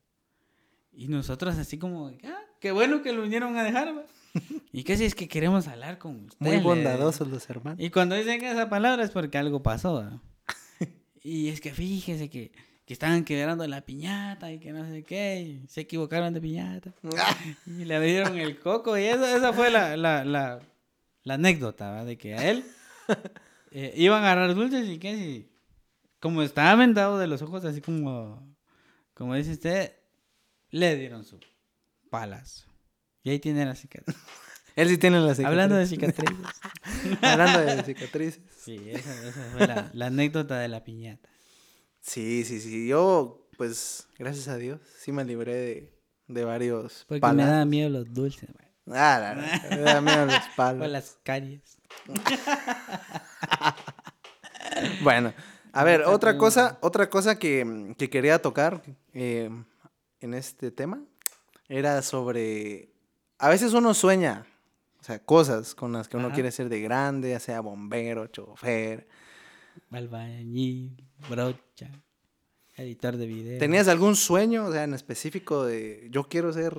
[0.91, 3.95] Y nosotros así como, ah, qué bueno que lo vinieron a dejar.
[3.95, 4.06] va".
[4.71, 6.38] ¿Y qué si es que queremos hablar con usted?
[6.39, 7.80] Muy bondadosos los hermanos.
[7.80, 9.95] Y cuando dicen esa palabra es porque algo pasó.
[9.95, 10.21] va.
[11.24, 12.52] y es que fíjese que,
[12.86, 15.41] que estaban quebrando la piñata y que no sé qué.
[15.41, 16.93] y se equivocaron de piñata.
[17.65, 18.98] Y le dieron el coco.
[18.98, 20.60] Y eso, esa fue la, la, la,
[21.24, 22.06] la anécdota, ¿va?
[22.06, 22.65] De que a él
[23.71, 25.50] eh, iban a agarrar dulces y que si,
[26.19, 28.56] como estaba vendado de los ojos, así como,
[29.13, 29.93] como dice usted,
[30.69, 31.39] le dieron su
[32.10, 32.75] palazo.
[33.26, 34.16] Y ahí tiene la cicatriz.
[34.78, 35.48] Él sí tiene la cicatriz.
[35.48, 36.36] Hablando de cicatrices.
[37.22, 38.42] Hablando de cicatrices.
[38.58, 41.28] Sí, esa, esa fue la, la anécdota de la piñata.
[42.02, 42.88] Sí, sí, sí.
[42.88, 45.94] Yo, pues, gracias a Dios, sí me libré de,
[46.28, 48.66] de varios Porque me daban miedo los dulces, güey.
[48.98, 50.90] Ah, la, la, me da miedo los O palos.
[50.90, 51.78] las caries.
[55.02, 55.34] Bueno,
[55.74, 58.84] a ver, Otra cosa, otra cosa que, que quería tocar
[59.14, 59.50] eh,
[60.20, 61.04] en este tema
[61.70, 62.92] era sobre.
[63.38, 64.45] A veces uno sueña,
[65.00, 66.36] o sea, cosas con las que uno Ajá.
[66.36, 69.08] quiere ser de grande, ya sea bombero, chofer.
[69.91, 70.95] Albañil,
[71.30, 71.89] brocha,
[72.76, 73.60] editor de video.
[73.60, 76.78] ¿Tenías algún sueño, o sea, en específico de yo quiero ser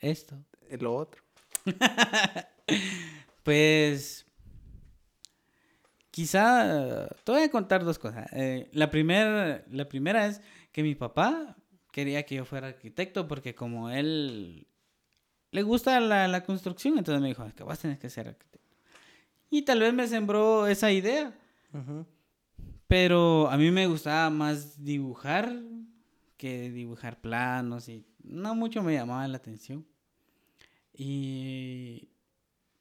[0.00, 0.36] Esto.
[0.80, 1.22] lo otro?
[3.44, 4.26] Pues.
[6.10, 7.08] Quizá.
[7.24, 8.26] Te voy a contar dos cosas.
[8.32, 10.40] Eh, la, primer, la primera es
[10.72, 11.56] que mi papá
[11.92, 14.66] quería que yo fuera arquitecto porque, como él
[15.54, 18.28] le gusta la, la construcción, entonces me dijo: Es que vas a tener que ser
[18.28, 18.76] arquitecto.
[19.50, 21.32] Y tal vez me sembró esa idea.
[22.88, 25.52] Pero a mí me gustaba más dibujar
[26.36, 29.86] que dibujar planos y no mucho me llamaba la atención.
[30.92, 32.08] Y,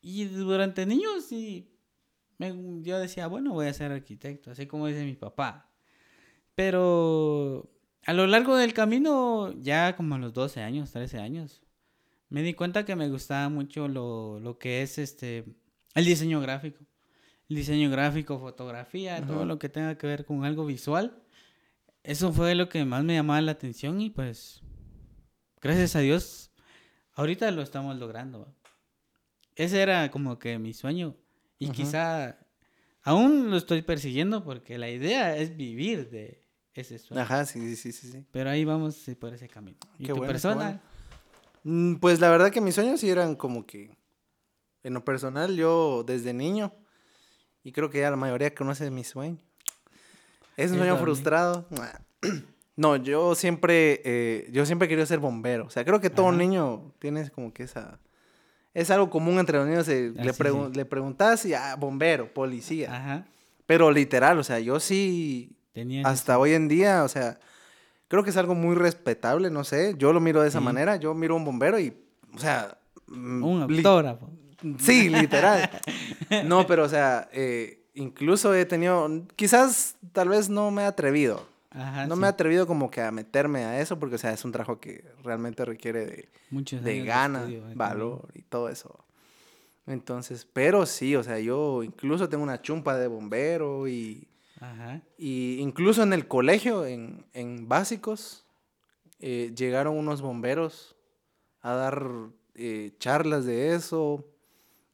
[0.02, 1.72] y durante niños sí,
[2.38, 5.70] me- yo decía, bueno, voy a ser arquitecto, así como dice mi papá.
[6.56, 7.72] Pero
[8.06, 11.63] a lo largo del camino, ya como a los 12 años, 13 años,
[12.34, 15.46] me di cuenta que me gustaba mucho lo, lo que es este
[15.94, 16.84] el diseño gráfico.
[17.48, 21.22] El diseño gráfico, fotografía, todo lo que tenga que ver con algo visual.
[22.02, 24.64] Eso fue lo que más me llamaba la atención y pues
[25.62, 26.50] gracias a Dios
[27.14, 28.52] ahorita lo estamos logrando.
[29.56, 31.16] Ese era como que mi sueño
[31.60, 32.40] y quizá
[33.04, 37.22] aún lo estoy persiguiendo porque la idea es vivir de ese sueño.
[37.22, 38.26] Ajá, sí, sí, sí, sí.
[38.32, 39.78] Pero ahí vamos sí, por ese camino.
[40.00, 40.82] ¿Y Qué tu bueno, persona?
[41.64, 43.92] Mm, Pues la verdad que mis sueños sí eran como que,
[44.84, 46.74] en lo personal, yo desde niño,
[47.64, 49.38] y creo que ya la mayoría conoce mi sueño.
[50.58, 51.68] Es un sueño frustrado.
[52.76, 55.68] No, yo siempre, eh, yo siempre querido ser bombero.
[55.68, 56.38] O sea, creo que todo Ajá.
[56.38, 58.00] niño tiene como que esa...
[58.74, 59.88] Es algo común entre los niños.
[59.90, 60.78] eh, Ah, le, pregun- sí.
[60.78, 62.92] le preguntas y, ah, bombero, policía.
[62.92, 63.28] Ajá.
[63.68, 67.40] Pero literal, o sea, yo sí Tenía hasta hoy en día, o sea,
[68.14, 70.66] creo que es algo muy respetable, no sé, yo lo miro de esa Sí.
[70.66, 71.92] manera, yo miro a un bombero y,
[72.36, 74.30] o sea, mm, un li- autógrafo.
[74.78, 75.68] sí, literal.
[76.46, 81.44] No, pero o sea, eh, incluso he tenido, quizás tal vez no me he atrevido,
[81.72, 82.22] Ajá, no sí.
[82.22, 84.80] me he atrevido como que a meterme a eso, porque o sea, es un trabajo
[84.80, 88.96] que realmente requiere de, Muchos de años gana, estudio, eh, valor y todo eso.
[89.88, 94.28] Entonces, pero sí, o sea, yo incluso tengo una chumpa de bombero y...
[94.72, 95.02] Ajá.
[95.18, 98.46] Y incluso en el colegio, en, en básicos,
[99.20, 100.96] eh, llegaron unos bomberos
[101.62, 102.04] a dar
[102.56, 104.26] eh, charlas de eso,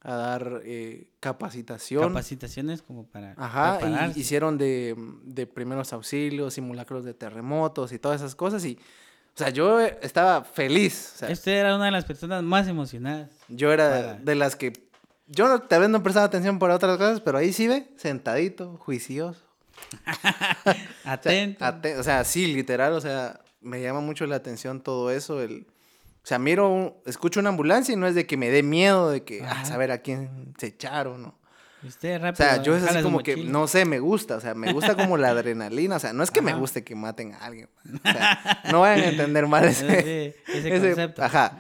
[0.01, 2.08] a dar eh, capacitación.
[2.08, 3.79] Capacitaciones como para Ajá,
[4.15, 8.63] y hicieron de, de primeros auxilios, simulacros de terremotos y todas esas cosas.
[8.65, 8.77] Y,
[9.36, 11.13] o sea, yo eh, estaba feliz.
[11.15, 13.29] o sea, Usted era una de las personas más emocionadas.
[13.49, 14.89] yo era para- de las que...
[15.32, 19.45] Yo tal vez no prestaba atención por otras cosas, pero ahí sí ve, sentadito, juicioso.
[21.05, 21.65] Atento.
[21.65, 25.41] Ate- o sea, sí, literal, o sea, me llama mucho la atención todo eso.
[25.41, 25.67] El,
[26.23, 29.09] o sea, miro, un- escucho una ambulancia y no es de que me dé miedo
[29.09, 31.39] de que, ah, saber a quién se echaron, ¿no?
[31.81, 32.35] Usted O rápido.
[32.45, 35.15] sea, yo es así como que, no sé, me gusta, o sea, me gusta como
[35.15, 38.61] la adrenalina, o sea, no es que me guste que maten a alguien, o sea,
[38.69, 41.23] no vayan a entender mal ese, Sí, ese ese- concepto.
[41.23, 41.57] Ajá,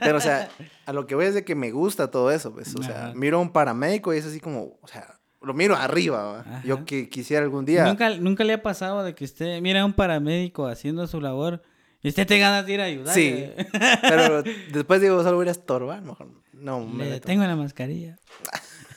[0.00, 0.48] pero o sea,
[0.86, 3.38] a lo que voy es de que me gusta todo eso, pues, o sea, miro
[3.38, 7.44] a un paramédico y es así como, o sea, lo miro arriba, yo que quisiera
[7.44, 11.06] algún día, ¿Nunca, nunca le ha pasado de que usted mira a un paramédico haciendo
[11.06, 11.62] su labor
[12.02, 13.14] y usted te ganas de ir a ayudar.
[13.14, 13.44] Sí,
[14.02, 17.26] pero después digo, solo voy a estorbar, mejor, no, me Le meto.
[17.26, 18.16] tengo la mascarilla.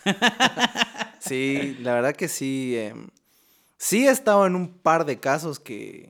[1.19, 2.75] Sí, la verdad que sí.
[2.77, 3.09] em,
[3.77, 6.09] sí he estado en un par de casos que,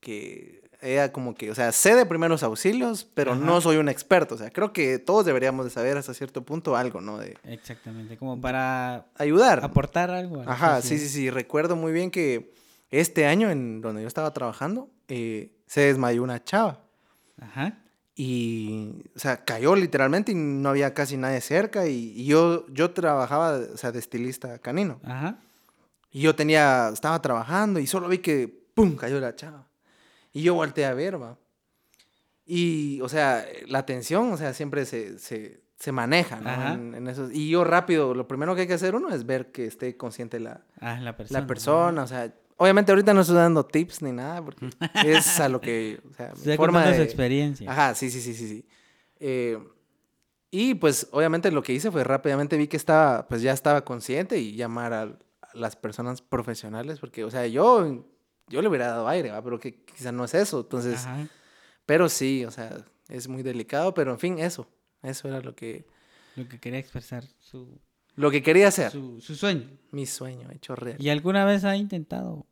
[0.00, 3.40] que era como que, o sea, sé de primeros auxilios, pero Ajá.
[3.44, 4.36] no soy un experto.
[4.36, 7.18] O sea, creo que todos deberíamos de saber hasta cierto punto algo, ¿no?
[7.18, 9.64] De Exactamente, como para ayudar.
[9.64, 10.42] aportar algo.
[10.46, 11.30] Ajá, sí, sí, sí.
[11.30, 12.52] Recuerdo muy bien que
[12.90, 16.80] este año, en donde yo estaba trabajando, eh, se desmayó una chava.
[17.40, 17.78] Ajá.
[18.14, 21.86] Y, o sea, cayó literalmente y no había casi nadie cerca.
[21.86, 25.00] Y, y yo, yo trabajaba, o sea, de estilista canino.
[25.04, 25.38] Ajá.
[26.10, 29.67] Y yo tenía, estaba trabajando y solo vi que, ¡pum!, cayó la chava.
[30.32, 31.36] Y yo volteé a ver, va.
[32.44, 36.48] Y, o sea, la tensión, o sea, siempre se, se, se maneja, ¿no?
[36.74, 39.52] En, en esos- y yo rápido, lo primero que hay que hacer uno es ver
[39.52, 41.40] que esté consciente la, Ah, la persona.
[41.40, 44.70] la persona, o sea, obviamente ahorita no estoy dando tips ni nada, porque
[45.04, 46.96] es a lo que, o sea, mi forma de...
[46.96, 47.70] su experiencia.
[47.70, 48.66] Ajá, sí, sí, sí, sí, sí.
[49.20, 49.58] Eh,
[50.50, 54.38] y pues obviamente lo que hice fue rápidamente vi que estaba, pues ya estaba consciente
[54.38, 55.18] y llamar a, a
[55.52, 58.06] las personas profesionales, porque, o sea, yo,
[58.48, 59.42] yo le hubiera dado aire, ¿va?
[59.42, 61.26] pero que quizá no es eso, entonces, Ajá.
[61.86, 64.68] pero sí, o sea, es muy delicado, pero en fin, eso,
[65.02, 65.86] eso era lo que,
[66.36, 67.78] Lo que quería expresar, su,
[68.14, 69.68] lo que quería hacer, su, su sueño.
[69.90, 70.96] mi sueño hecho real.
[71.00, 72.46] ¿Y alguna vez ha intentado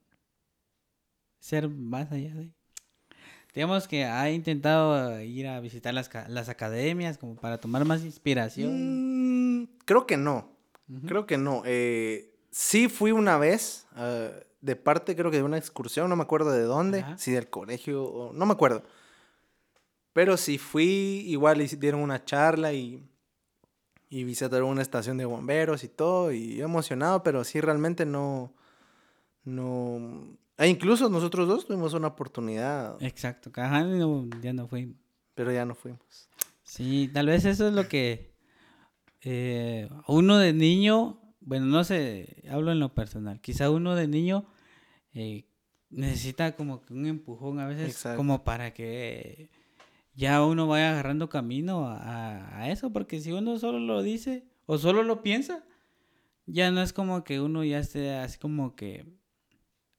[1.39, 2.51] ser más allá de?
[3.55, 9.63] Digamos que ha intentado ir a visitar las, las academias como para tomar más inspiración.
[9.63, 10.53] Mm, creo que no.
[11.07, 11.63] Creo que no.
[11.65, 14.31] Eh, sí fui una vez, ah,
[14.63, 17.19] de parte creo que de una excursión, no me acuerdo de dónde, Ajá.
[17.19, 18.83] si del colegio, o, no me acuerdo.
[20.15, 23.07] Pero sí fui, igual dieron una charla y,
[24.09, 28.55] y visitaron una estación de bomberos y todo, y emocionado, pero sí realmente no,
[29.45, 30.39] no...
[30.57, 34.89] E incluso nosotros dos tuvimos una oportunidad, Exacto, ajá, no, ya no fue.
[35.35, 36.31] pero ya no fuimos.
[36.63, 38.33] Sí, tal vez eso es lo que
[39.21, 44.47] eh, uno de niño, bueno, no sé, hablo en lo personal, quizá uno de niño
[45.15, 45.47] eh,
[45.89, 48.19] necesita como que un empujón a veces Exacto.
[48.19, 49.49] como para que
[50.13, 54.77] ya uno vaya agarrando camino a, a eso, porque si uno solo lo dice o
[54.77, 55.65] solo lo piensa,
[56.47, 59.07] ya no es como que uno ya esté así como que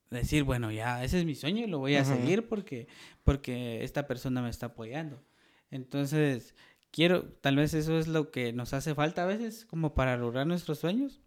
[0.10, 2.88] decir, bueno, ya ese es mi sueño y lo voy a seguir porque,
[3.24, 5.24] porque esta persona me está apoyando.
[5.72, 6.56] Entonces,
[6.92, 10.48] quiero, tal vez eso es lo que nos hace falta a veces como para lograr
[10.48, 11.22] nuestros sueños,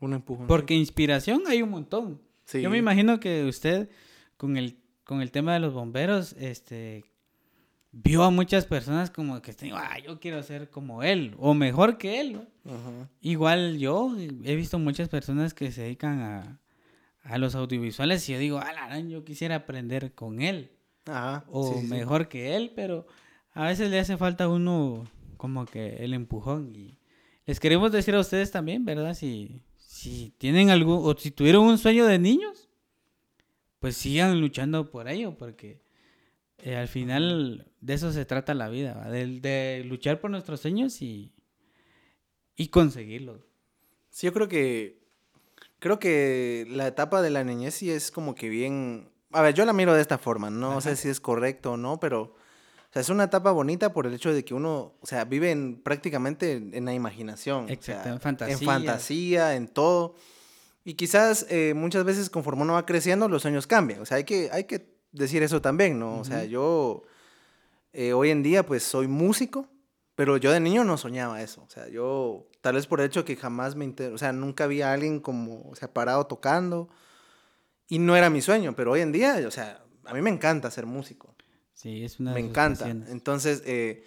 [0.00, 0.46] Un empujón.
[0.46, 2.20] porque inspiración hay un montón.
[2.44, 2.60] Sí.
[2.62, 3.88] Yo me imagino que usted
[4.36, 7.04] con el con el tema de los bomberos, este
[7.92, 11.96] vio a muchas personas como que estén, ah, yo quiero ser como él o mejor
[11.96, 12.32] que él.
[12.64, 13.08] ¿no?
[13.20, 16.60] Igual yo he visto muchas personas que se dedican a,
[17.22, 20.72] a los audiovisuales y yo digo, ah, yo quisiera aprender con él
[21.06, 21.44] Ajá.
[21.48, 21.94] o sí, sí, sí.
[21.94, 23.06] mejor que él, pero
[23.52, 26.98] a veces le hace falta a uno como que el empujón y
[27.46, 29.14] les queremos decir a ustedes también, ¿verdad?
[29.14, 29.62] Si,
[29.96, 32.68] si tienen algún o si tuvieron un sueño de niños,
[33.78, 35.80] pues sigan luchando por ello porque
[36.58, 39.08] eh, al final de eso se trata la vida.
[39.10, 41.32] De, de luchar por nuestros sueños y,
[42.56, 43.40] y conseguirlos.
[44.10, 45.00] Sí, yo creo que
[45.78, 49.64] creo que la etapa de la niñez sí es como que bien, a ver, yo
[49.64, 50.82] la miro de esta forma, no Ajá.
[50.82, 52.34] sé si es correcto o no, pero
[52.96, 55.82] sea, es una etapa bonita por el hecho de que uno, o sea, vive en,
[55.82, 58.54] prácticamente en, la imaginación, o Exacto, sea, en fantasía.
[58.54, 60.14] en fantasía, en todo.
[60.82, 64.00] Y quizás eh, muchas veces conforme uno va creciendo, los sueños cambian.
[64.00, 66.20] O sea, hay que, hay que decir eso también, ¿no?
[66.20, 67.02] O sea, yo
[67.92, 69.68] eh, hoy en día pues soy músico,
[70.14, 71.62] pero yo de niño no soñaba eso.
[71.66, 74.12] O sea, yo tal vez por el hecho que jamás me inter...
[74.12, 76.88] o sea, nunca había alguien como, o sea, parado tocando
[77.88, 80.70] y no era mi sueño, pero hoy en día, o sea, a mí me encanta
[80.70, 81.35] ser músico.
[81.76, 82.88] Sí, es una me de encanta.
[82.88, 84.02] Entonces, eh,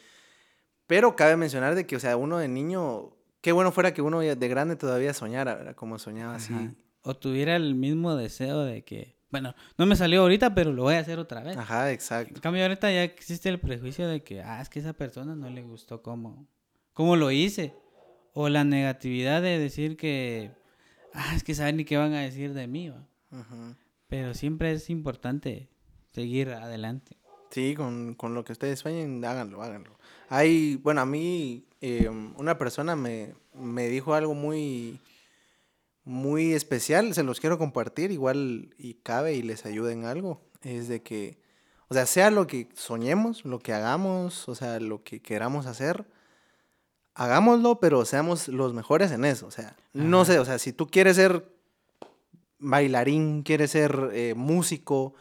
[0.88, 4.22] pero cabe mencionar de que, o sea, uno de niño, qué bueno fuera que uno
[4.22, 5.76] de grande todavía soñara, ¿verdad?
[5.76, 6.54] Como soñaba así.
[7.04, 10.96] O tuviera el mismo deseo de que, bueno, no me salió ahorita, pero lo voy
[10.96, 11.56] a hacer otra vez.
[11.58, 12.42] Ajá, En exacto.
[12.42, 15.62] cambio, ahorita ya existe el prejuicio de que, ah, es que esa persona no le
[15.62, 16.48] gustó cómo,
[16.94, 17.76] cómo lo hice.
[18.34, 20.52] O la negatividad de decir que,
[21.14, 22.90] ah, es que saben ni qué van a decir de mí.
[22.90, 23.08] va".
[24.08, 25.70] Pero siempre es importante
[26.12, 27.16] seguir adelante.
[27.50, 29.98] Sí, con, con lo que ustedes sueñen, háganlo, háganlo.
[30.30, 35.00] Hay, bueno, a mí eh, una persona me, me dijo algo muy,
[36.04, 40.88] muy especial, se los quiero compartir, igual y cabe y les ayude en algo, es
[40.88, 41.40] de que,
[41.88, 46.06] o sea, sea lo que soñemos, lo que hagamos, o sea, lo que queramos hacer,
[47.16, 50.88] hagámoslo, pero seamos los mejores en eso, o sea, no sé, o sea, si tú
[50.88, 51.52] quieres ser
[52.60, 55.14] bailarín, quieres ser eh, músico,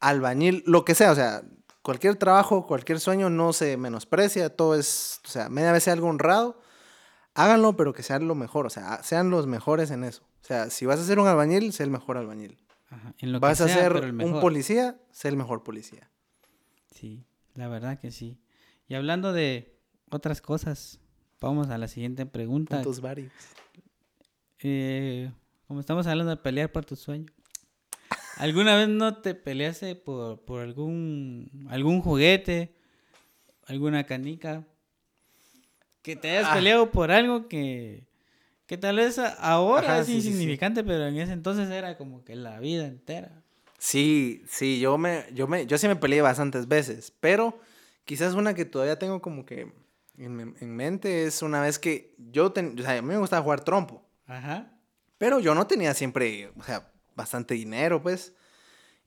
[0.00, 1.42] albañil, lo que sea, o sea,
[1.88, 6.08] cualquier trabajo, cualquier sueño no se menosprecia, todo es, o sea, media vez sea algo
[6.08, 6.60] honrado,
[7.32, 10.22] háganlo, pero que sean lo mejor, o sea, sean los mejores en eso.
[10.42, 12.58] O sea, si vas a ser un albañil, sé el mejor albañil.
[12.90, 16.10] Ajá, en lo que Vas a sea, ser un policía, sé el mejor policía.
[16.90, 17.24] Sí,
[17.54, 18.38] la verdad que sí.
[18.86, 21.00] Y hablando de otras cosas,
[21.40, 22.76] vamos a la siguiente pregunta.
[22.76, 23.32] Puntos varios.
[24.58, 25.32] Eh,
[25.66, 27.32] como estamos hablando de pelear por tu sueño,
[28.38, 32.74] ¿alguna vez no te peleaste por, por algún, algún juguete,
[33.66, 34.64] alguna canica?
[36.02, 36.54] Que te hayas Ah.
[36.54, 38.06] peleado por algo que,
[38.66, 40.28] que tal vez ahora Ajá, es sí, sí, sí.
[40.28, 43.42] insignificante, pero en ese entonces era como que la vida entera.
[43.78, 47.60] Sí, sí, yo me, yo me, yo sí me peleé bastantes veces, pero
[48.04, 49.72] quizás una que todavía tengo como que
[50.16, 53.42] en, en mente es una vez que yo, ten- o sea, a mí me gustaba
[53.42, 54.02] jugar trompo.
[54.26, 54.72] Ajá.
[55.18, 58.32] Pero yo no tenía siempre, o sea, bastante dinero, pues.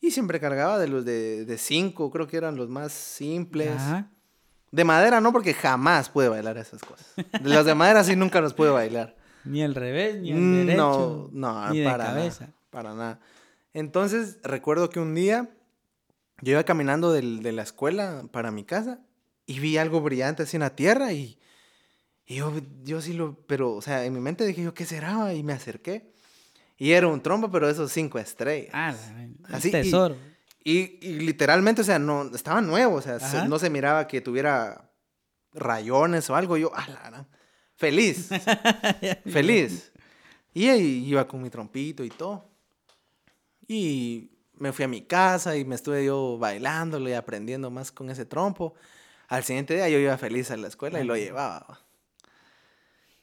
[0.02, 3.82] Y siempre cargaba de los de, de cinco, creo que eran los más simples.
[3.82, 4.12] Ajá.
[4.72, 7.06] De madera no, porque jamás pude bailar esas cosas.
[7.16, 9.16] De los de madera sí nunca los pude bailar.
[9.44, 11.30] Ni al revés, ni al Mm, derecho.
[11.34, 12.46] No, no, ni de para cabeza.
[12.46, 12.56] nada.
[12.70, 13.20] Para nada.
[13.74, 15.50] Entonces, recuerdo que un día
[16.42, 19.00] yo iba caminando del- de la escuela para mi casa
[19.46, 21.38] y vi algo brillante así en la tierra y,
[22.26, 25.34] y yo, yo sí lo, pero, o sea, en mi mente dije yo, ¿qué será?
[25.34, 26.11] Y me acerqué.
[26.82, 28.72] Y era un trompo, pero esos cinco estrellas.
[28.74, 28.96] Ah,
[29.50, 30.16] Así, un tesoro.
[30.64, 34.20] Y, y literalmente, o sea, no, estaba nuevo, o sea, se- no se miraba que
[34.20, 34.90] tuviera
[35.54, 36.58] rayones o algo.
[36.58, 37.28] Yo, ah, la
[37.76, 38.30] feliz,
[39.32, 39.92] feliz.
[40.56, 42.50] Y ahí iba con mi trompito y todo.
[43.68, 48.10] Y me fui a mi casa y me estuve yo bailándolo y aprendiendo más con
[48.10, 48.74] ese trompo.
[49.28, 51.60] Al siguiente día yo iba feliz a la escuela y lo llevaba.
[51.70, 51.80] va.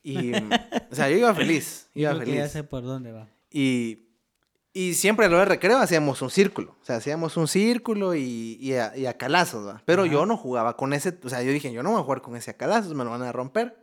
[0.04, 0.32] Y,
[0.92, 2.52] o sea, yo iba feliz, iba creo que ya feliz.
[2.52, 3.26] sé por dónde va.
[3.50, 4.08] Y,
[4.72, 6.76] y siempre a lo de recreo hacíamos un círculo.
[6.80, 9.82] O sea, hacíamos un círculo y, y, a, y a calazos, ¿va?
[9.86, 10.12] Pero Ajá.
[10.12, 11.18] yo no jugaba con ese.
[11.24, 13.10] O sea, yo dije, yo no voy a jugar con ese a calazos, me lo
[13.10, 13.76] van a romper.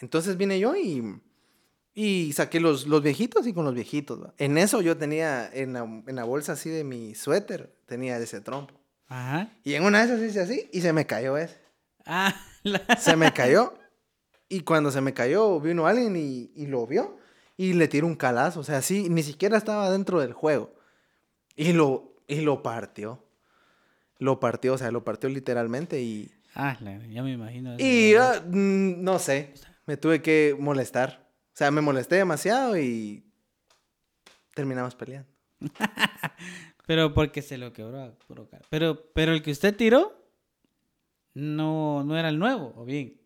[0.00, 1.20] Entonces vine yo y,
[1.94, 4.34] y saqué los, los viejitos y con los viejitos, ¿va?
[4.38, 8.40] En eso yo tenía, en la, en la bolsa así de mi suéter, tenía ese
[8.40, 8.74] trompo.
[9.08, 9.50] Ajá.
[9.62, 11.60] Y en una de esas hice así y se me cayó ese.
[12.06, 13.74] Ah, la- Se me cayó.
[14.48, 17.16] Y cuando se me cayó, vino alguien y, y lo vio
[17.56, 18.60] y le tiró un calazo.
[18.60, 20.74] O sea, así, ni siquiera estaba dentro del juego.
[21.56, 23.24] Y lo, y lo partió.
[24.18, 26.32] Lo partió, o sea, lo partió literalmente y...
[26.54, 27.74] ah, ya me imagino.
[27.78, 29.54] Y mm, no sé,
[29.86, 31.28] me tuve que molestar.
[31.48, 33.24] O sea, me molesté demasiado y
[34.54, 35.28] terminamos peleando.
[36.86, 38.64] Pero porque se lo quebró a puro cara.
[38.68, 40.20] Pero, pero el que usted tiró
[41.34, 43.20] no, no era el nuevo, o bien.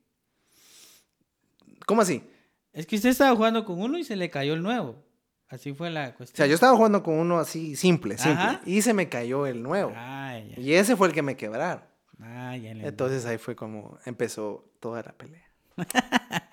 [1.86, 2.22] ¿Cómo así?
[2.76, 5.02] Es que usted estaba jugando con uno y se le cayó el nuevo.
[5.48, 6.36] Así fue la O cuestión.
[6.36, 8.32] sea, yo estaba jugando con uno así simple, simple.
[8.42, 8.60] Ajá.
[8.66, 9.92] Y se me cayó el nuevo.
[9.94, 10.60] Ah, ya.
[10.60, 11.82] Y ese fue el que me quebraron.
[12.20, 15.50] Ah, ya le Entonces ahí fue como empezó toda la pelea.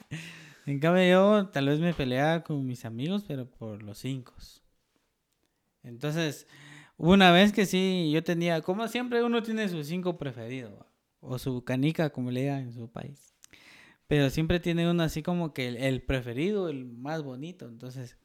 [0.65, 4.33] En cambio, yo tal vez me peleaba con mis amigos, pero por los cinco.
[5.83, 6.47] Entonces,
[6.95, 10.87] una vez que sí, yo tenía, como siempre, uno tiene su cinco preferido,
[11.19, 13.32] o su canica, como le digan en su país.
[14.13, 17.67] Pero siempre tiene uno así como que el, el preferido, el más bonito.
[17.67, 18.15] Entonces,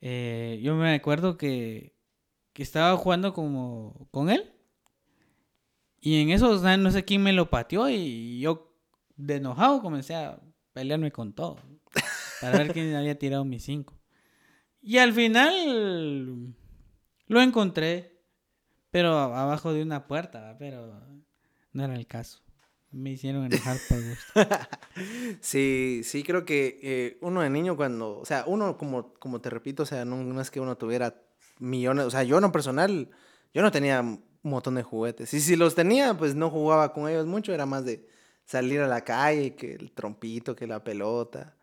[0.00, 1.94] eh, yo me acuerdo que,
[2.52, 4.52] que estaba jugando como con él.
[6.00, 8.74] Y en eso, o sea, no sé quién me lo pateó y yo
[9.14, 10.40] de enojado comencé a
[10.72, 11.58] pelearme con todo.
[12.40, 13.96] Para ver quién había tirado mis cinco.
[14.82, 16.52] Y al final
[17.28, 18.24] lo encontré,
[18.90, 21.00] pero abajo de una puerta, pero
[21.72, 22.42] no era el caso.
[22.92, 24.32] Me hicieron enojar por gusto.
[25.40, 29.48] Sí, sí, creo que eh, uno de niño cuando, o sea, uno como, como te
[29.48, 31.22] repito, o sea, no, no es que uno tuviera
[31.58, 33.08] millones, o sea, yo en lo personal,
[33.54, 35.32] yo no tenía un montón de juguetes.
[35.32, 38.06] Y si los tenía, pues no jugaba con ellos mucho, era más de
[38.44, 41.56] salir a la calle, que el trompito, que la pelota,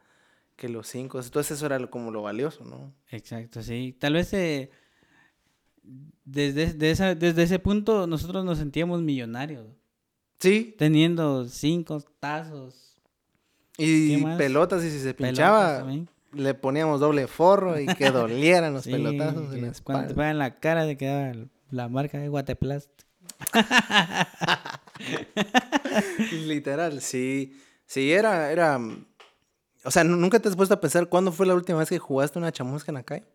[0.55, 1.19] que los cinco.
[1.19, 2.93] Entonces eso era lo- como lo valioso, ¿no?
[3.11, 3.95] Exacto, sí.
[3.99, 4.71] Tal vez eh,
[6.25, 9.67] desde, de esa- desde ese punto nosotros nos sentíamos millonarios.
[10.39, 12.95] Sí, Teniendo cinco tazos,
[13.77, 15.85] y pelotas, y si se pinchaba,
[16.33, 20.59] le poníamos doble forro y que dolieran los Sí, pelotazos en Cuando te pegan la
[20.59, 22.89] cara te queda el- la marca de Guateplast.
[26.31, 27.59] Literal, sí.
[27.85, 28.79] Sí, era, era.
[29.83, 32.39] O sea, ¿nunca te has puesto a pensar cuándo fue la última vez que jugaste
[32.39, 33.25] una chamusca en la calle?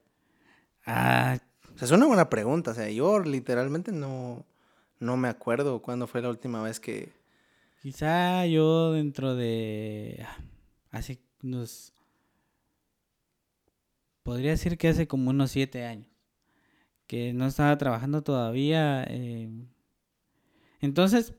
[0.86, 1.38] Ah,
[1.74, 2.72] O sea, es una buena pregunta.
[2.72, 4.44] O sea, yo literalmente no,
[5.02, 7.12] no me acuerdo cuándo fue la última vez que...
[7.82, 10.24] quizá yo dentro de...
[10.26, 10.38] ah,
[10.90, 11.92] Hace unos...
[14.22, 16.06] Podría decir que hace como unos siete años.
[17.08, 19.04] Que no estaba trabajando todavía.
[19.08, 19.50] eh,
[20.80, 21.34] Entonces,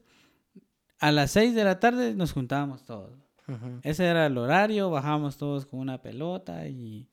[0.99, 3.17] a las seis de la tarde nos juntábamos todos.
[3.83, 7.09] Ese era el horario, bajábamos todos con una pelota y,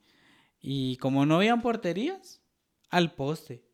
[0.60, 2.40] y como no habían porterías,
[2.88, 3.64] al poste.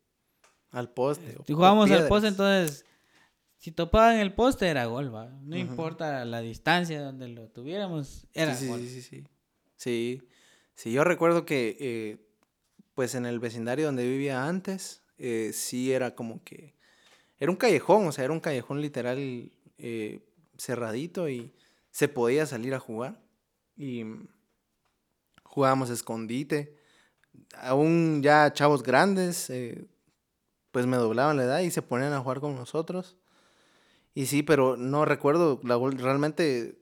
[0.71, 1.37] Al poste.
[1.47, 2.85] Si jugábamos al poste, entonces,
[3.59, 5.27] si topaban el poste era gol, ¿va?
[5.43, 8.81] No importa la distancia donde lo tuviéramos, era sí, sí, gol.
[8.81, 9.25] sí, sí, sí.
[9.77, 10.23] Sí,
[10.75, 12.19] sí, yo recuerdo que, eh,
[12.95, 16.75] pues en el vecindario donde vivía antes, eh, sí era como que,
[17.39, 20.21] era un callejón, o sea, era un callejón literal eh,
[20.57, 21.53] cerradito y
[21.91, 23.21] se podía salir a jugar.
[23.77, 24.05] Y
[25.43, 26.77] jugábamos escondite.
[27.55, 29.87] Aún ya chavos grandes, eh,
[30.77, 33.16] pues me doblaban la edad y se ponían a jugar con nosotros.
[34.14, 36.79] Y sí, pero no recuerdo, la, realmente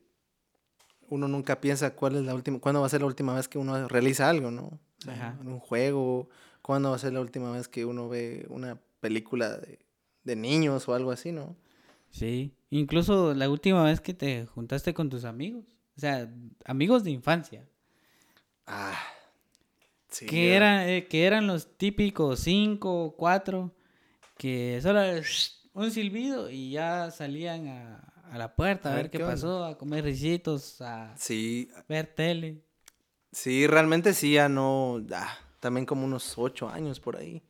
[1.11, 3.57] uno nunca piensa cuál es la última, cuándo va a ser la última vez que
[3.57, 4.81] uno realiza algo, ¿no?
[5.07, 5.39] Ajá.
[5.41, 6.29] en un juego,
[6.61, 9.79] cuándo va a ser la última vez que uno ve una película de,
[10.25, 11.55] de niños o algo así, ¿no?
[12.11, 15.67] Sí, incluso la última vez que te juntaste con tus amigos,
[15.97, 16.29] o sea,
[16.65, 17.65] amigos de infancia,
[18.67, 18.99] Ah,
[20.09, 20.27] sí.
[20.27, 20.57] que, ya.
[20.57, 23.71] eran, eh, que eran los típicos cinco cuatro,
[24.37, 25.01] que solo
[25.75, 27.97] un silbido y ya salían a,
[28.31, 29.35] a la puerta a, A ver ver qué qué onda.
[29.35, 32.63] pasó, a comer risitos, a Sí, ver tele.
[33.33, 37.43] sí, realmente sí, ya no, ah, también como unos ocho años por ahí,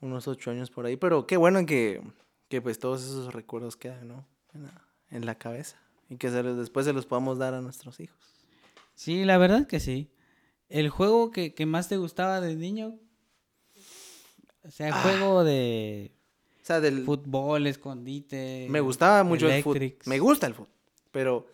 [0.00, 2.02] unos ocho años por ahí, pero qué bueno que,
[2.48, 4.26] que pues todos esos recuerdos quedan, ¿no?
[4.54, 5.76] En la, en la cabeza
[6.08, 8.18] y que se después se los podamos dar a nuestros hijos.
[8.94, 10.10] Sí, la verdad que sí.
[10.68, 12.98] ¿El juego que, que más te gustaba de niño?
[14.62, 15.02] O sea, Ah.
[15.02, 16.12] juego de
[16.62, 18.66] O sea, del, fútbol, escondite.
[18.70, 19.96] Me gustaba mucho el fútbol.
[20.04, 20.72] Me gusta el fútbol.
[21.10, 21.46] Pero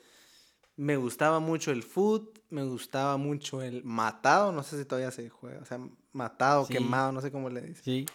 [0.77, 2.33] me gustaba mucho el fútbol.
[2.51, 4.53] Me gustaba mucho el matado.
[4.53, 5.61] No sé si todavía se juega.
[5.61, 5.81] O sea,
[6.13, 6.75] matado, Sí.
[6.75, 7.85] quemado, no sé cómo le dicen.
[7.85, 8.07] Sí.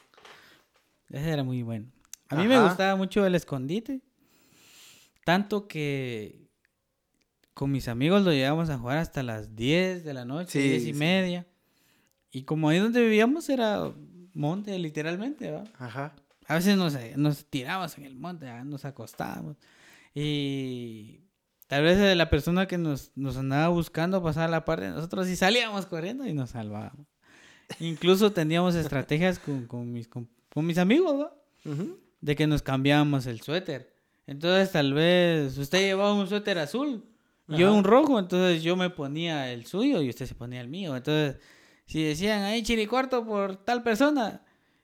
[1.09, 1.87] Ese era muy bueno.
[2.29, 4.01] A mí me gustaba mucho el escondite.
[5.25, 6.47] Tanto que
[7.53, 10.83] con mis amigos lo llegábamos a jugar hasta las 10 de la noche, Sí, 10
[10.83, 10.93] y sí.
[10.93, 11.47] media.
[12.31, 13.93] Y como ahí donde vivíamos era
[14.33, 15.63] monte, literalmente, ¿va?
[15.77, 16.13] Ajá.
[16.47, 18.63] A veces nos, nos tirábamos en el monte, ¿va?
[18.63, 19.57] nos acostábamos.
[20.13, 21.21] Y
[21.67, 25.27] tal vez eh, la persona que nos, nos andaba buscando pasaba la parte de nosotros
[25.29, 27.07] y salíamos corriendo y nos salvábamos.
[27.79, 31.33] Incluso teníamos estrategias con, con mis, con, con mis amigos, ¿va?
[31.63, 31.99] Ujú.
[32.19, 33.93] de que nos cambiábamos el suéter.
[34.27, 37.05] Entonces tal vez usted llevaba un suéter azul
[37.47, 37.77] y yo Ajá.
[37.77, 40.95] un rojo, entonces yo me ponía el suyo y usted se ponía el mío.
[40.95, 41.41] Entonces,
[41.91, 44.41] si decían ahí chiricuarto por tal persona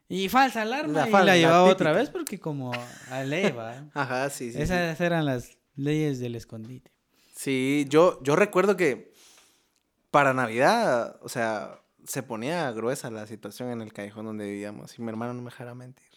[0.10, 2.74] y falsa alarma, La y la llevaba otra vez porque como
[3.10, 3.86] a ley va.
[3.94, 4.58] Ajá, sí, sí.
[4.58, 4.62] sí.
[4.64, 6.92] Esas eran las leyes del escondite.
[7.34, 9.14] Sí, yo, yo recuerdo que
[10.12, 15.02] para Navidad, o sea, se ponía gruesa la situación en el callejón donde vivíamos y
[15.02, 16.10] mi hermano no me dejara mentir.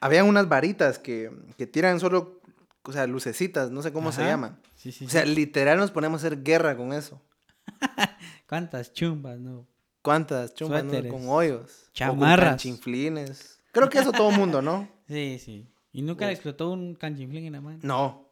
[0.00, 2.40] Habían unas varitas que, que tiran solo,
[2.84, 4.58] o sea, lucecitas, no sé cómo se llaman.
[4.76, 7.20] Sí, sí, O sea, literal nos poníamos a hacer guerra con eso.
[8.48, 9.66] ¿Cuántas chumbas, no?
[10.02, 11.08] ¿Cuántas chumbas no?
[11.08, 11.90] Con hoyos?
[11.92, 12.50] Chamarras.
[12.50, 13.60] con chinflines.
[13.72, 14.88] Creo que eso todo mundo, ¿no?
[15.10, 15.66] Sí, sí.
[15.92, 17.80] ¿Y nunca le explotó un canchiflín en la mano?
[17.82, 18.28] No.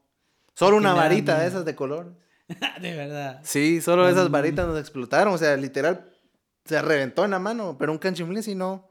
[0.54, 2.14] Solo una varita de esas de color.
[2.80, 3.40] de verdad.
[3.42, 5.34] Sí, solo esas varitas nos explotaron.
[5.34, 6.08] O sea, literal,
[6.64, 7.76] se reventó en la mano.
[7.76, 8.88] Pero un canchiflín sí no.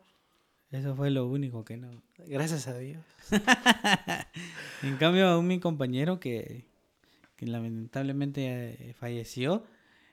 [0.70, 2.04] Eso fue lo único que no.
[2.18, 3.04] Gracias a Dios.
[4.84, 6.66] En cambio, a un mi compañero que,
[7.36, 9.64] que lamentablemente eh, falleció,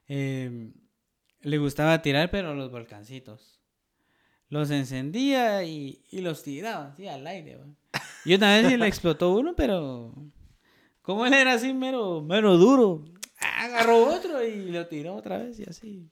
[0.08, 0.70] eh,
[1.44, 3.60] le gustaba tirar, pero los volcancitos.
[4.48, 7.56] Los encendía y, y los tiraba así al aire.
[7.56, 7.66] ¿va?
[8.24, 10.12] Y una vez sí le explotó uno, pero
[11.02, 13.04] como él era así mero, mero duro,
[13.38, 16.10] agarró otro y lo tiró otra vez y así.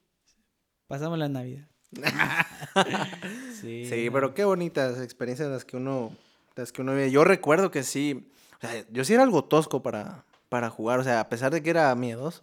[0.87, 1.69] Pasamos la Navidad.
[3.61, 6.15] sí, Sí, pero qué bonitas experiencias las que uno,
[6.57, 7.11] las que uno vive.
[7.11, 8.29] Yo recuerdo que sí,
[8.59, 11.63] o sea, yo sí era algo tosco para, para jugar, o sea, a pesar de
[11.63, 12.43] que era miedoso,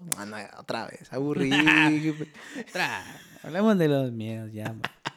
[0.57, 1.55] otra vez, aburrido,
[3.43, 4.74] Hablemos de los miedos ya.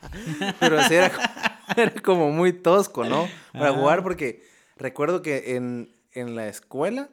[0.60, 1.26] pero sí era, como-
[1.74, 3.26] era como muy tosco, ¿no?
[3.54, 3.78] Para Ajá.
[3.78, 7.08] jugar, porque recuerdo que en, en la escuela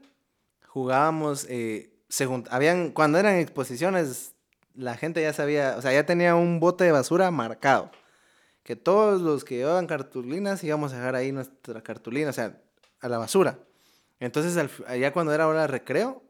[0.68, 4.34] jugábamos, eh, se junt- habían, cuando eran exposiciones,
[4.76, 7.90] la gente ya sabía, o sea, ya tenía un bote de basura marcado.
[8.64, 12.62] Que todos los que llevaban cartulinas íbamos a dejar ahí nuestra cartulina, o sea,
[13.00, 13.60] a la basura.
[14.20, 16.24] Entonces, al allá cuando era hora de recreo,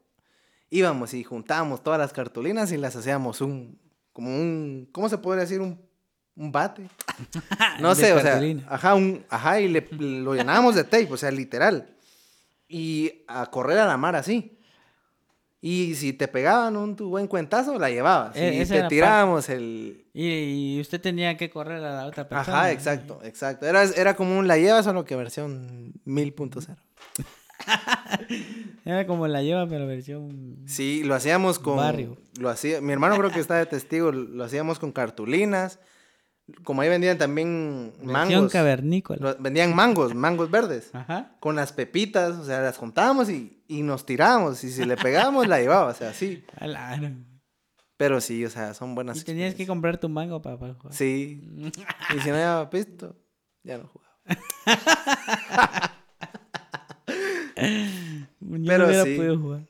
[0.69, 3.79] íbamos y juntábamos todas las cartulinas y las hacíamos un,
[4.13, 5.59] como un, ¿cómo se podría decir?
[5.59, 5.81] Un,
[6.35, 6.87] un bate.
[7.81, 11.31] No sé, o sea, ajá, un, ajá, y le, lo llenábamos de tape, o sea,
[11.31, 11.95] literal.
[12.67, 14.57] Y a correr a la mar así.
[15.61, 18.35] Y si te pegaban un tu buen cuentazo, la llevabas.
[18.37, 20.05] Eh, y te tirábamos el...
[20.13, 22.59] Y, y usted tenía que correr a la otra persona.
[22.59, 23.65] Ajá, exacto, exacto.
[23.65, 26.77] Era, era como un la lleva, solo que versión 1000.0.
[28.85, 30.57] Era como la lleva, pero versión.
[30.65, 31.77] Sí, lo hacíamos con...
[31.77, 32.17] Barrio.
[32.39, 35.79] Lo hacía, mi hermano creo que está de testigo, lo hacíamos con cartulinas.
[36.63, 38.51] Como ahí vendían también Versión mangos.
[38.51, 39.19] cavernícola.
[39.33, 40.89] lo- vendían mangos, mangos verdes.
[40.93, 41.35] Ajá.
[41.39, 44.63] Con las pepitas, o sea, las juntábamos y, y nos tirábamos.
[44.63, 46.43] Y si le pegábamos, la llevaba, o sea, sí.
[46.59, 47.13] La-
[47.97, 50.93] Pero sí, o sea, son buenas Y tenías que comprar tu mango para, para jugar.
[50.95, 51.41] Sí.
[52.15, 53.15] Y si no llevaba pisto,
[53.61, 54.09] ya no jugaba.
[57.59, 59.15] Yo Pero no hubiera sí.
[59.15, 59.61] podido jugar.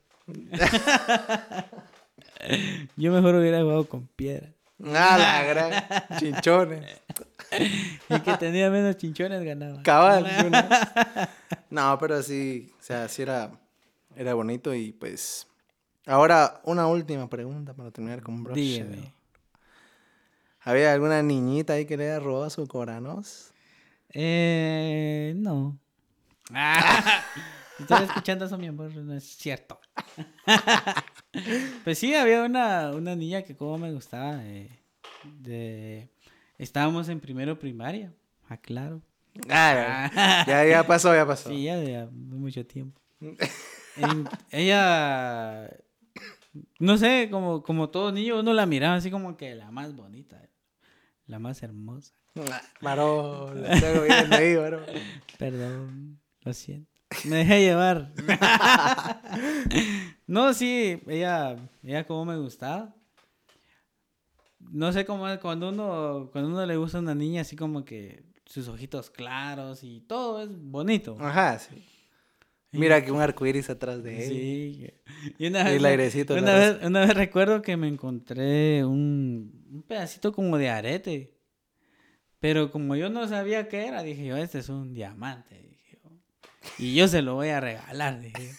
[2.95, 4.51] Yo mejor hubiera jugado con piedra.
[4.77, 5.83] La gran
[6.19, 7.01] chinchones.
[8.09, 9.83] Y que tenía menos chinchones ganaba.
[9.83, 10.25] Cabal.
[11.69, 11.97] ¿no?
[11.99, 13.51] Pero sí, o sea, sí era,
[14.15, 15.47] era bonito y pues...
[16.05, 18.59] Ahora, una última pregunta para terminar con broche.
[18.59, 19.13] Dígame.
[20.61, 23.51] ¿Había alguna niñita ahí que le haya robado su coranos?
[24.11, 25.77] Eh, no.
[27.80, 29.80] Ah, Estoy escuchando eso, mi amor, no es cierto.
[31.84, 34.43] pues sí, había una, una niña que como me gustaba.
[34.45, 34.69] eh,
[35.23, 36.09] de...
[36.57, 38.13] Estábamos en primero primaria,
[38.47, 39.01] aclaro.
[39.49, 41.49] Ah, ya, ya pasó, ya pasó.
[41.49, 42.99] Sí, ya de mucho tiempo.
[43.95, 45.69] En- ella,
[46.80, 50.41] no sé, como, como todo niño, uno la miraba así como que la más bonita,
[51.27, 52.13] la más hermosa.
[52.34, 54.86] Tengo bien ahí, varón.
[55.38, 56.88] Perdón, lo siento.
[57.26, 58.14] Me dejé llevar.
[60.28, 62.95] no, sí, ella, ella como me gustaba.
[64.60, 67.84] No sé cómo es cuando uno, cuando uno le gusta a una niña así como
[67.84, 71.18] que sus ojitos claros y todo es bonito.
[71.20, 71.84] Ajá, sí.
[72.72, 74.30] Mira que un arcoíris atrás de él.
[74.30, 74.88] Sí.
[75.39, 80.32] Y una vez, el airecito vez, una vez recuerdo que me encontré un, un pedacito
[80.32, 81.36] como de arete.
[82.39, 85.78] Pero como yo no sabía qué era, dije yo, este es un diamante.
[86.78, 88.20] Y yo se lo voy a regalar.
[88.20, 88.51] Dije.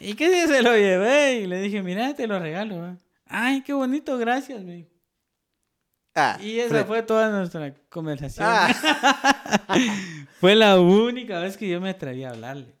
[0.00, 1.40] ¿Y qué día se lo llevé?
[1.42, 2.78] Y le dije, mira, te lo regalo.
[2.78, 2.98] va".
[3.26, 4.62] Ay, qué bonito, gracias.
[4.62, 4.90] Me dijo.
[6.14, 6.86] Ah, Y esa Fred.
[6.86, 8.46] fue toda nuestra conversación.
[8.48, 8.72] Ah.
[10.40, 12.74] Fue la única vez que yo me atreví a hablarle.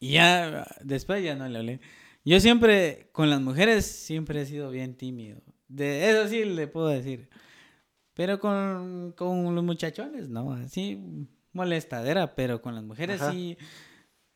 [0.00, 1.80] Y ya, después ya no le hablé.
[2.24, 5.40] Yo siempre, con las mujeres, siempre he sido bien tímido.
[5.68, 7.28] De eso sí le puedo decir.
[8.14, 11.00] Pero con, con los muchachones, no, así
[11.56, 13.32] molestadera, pero con las mujeres Ajá.
[13.32, 13.56] sí.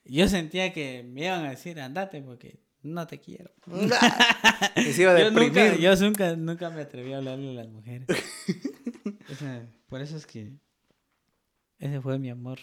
[0.05, 3.51] Yo sentía que me iban a decir, andate porque no te quiero.
[4.75, 8.09] Se iba a Yo nunca, yo nunca, nunca me atreví a hablarle a las mujeres.
[9.31, 10.51] O sea, por eso es que
[11.79, 12.59] ese fue mi amor.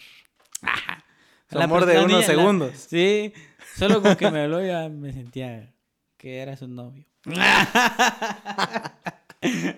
[1.50, 2.74] Su amor de unos niña- la- segundos.
[2.76, 3.32] sí,
[3.76, 5.72] solo con que me habló ya me sentía
[6.18, 7.06] que era su novio.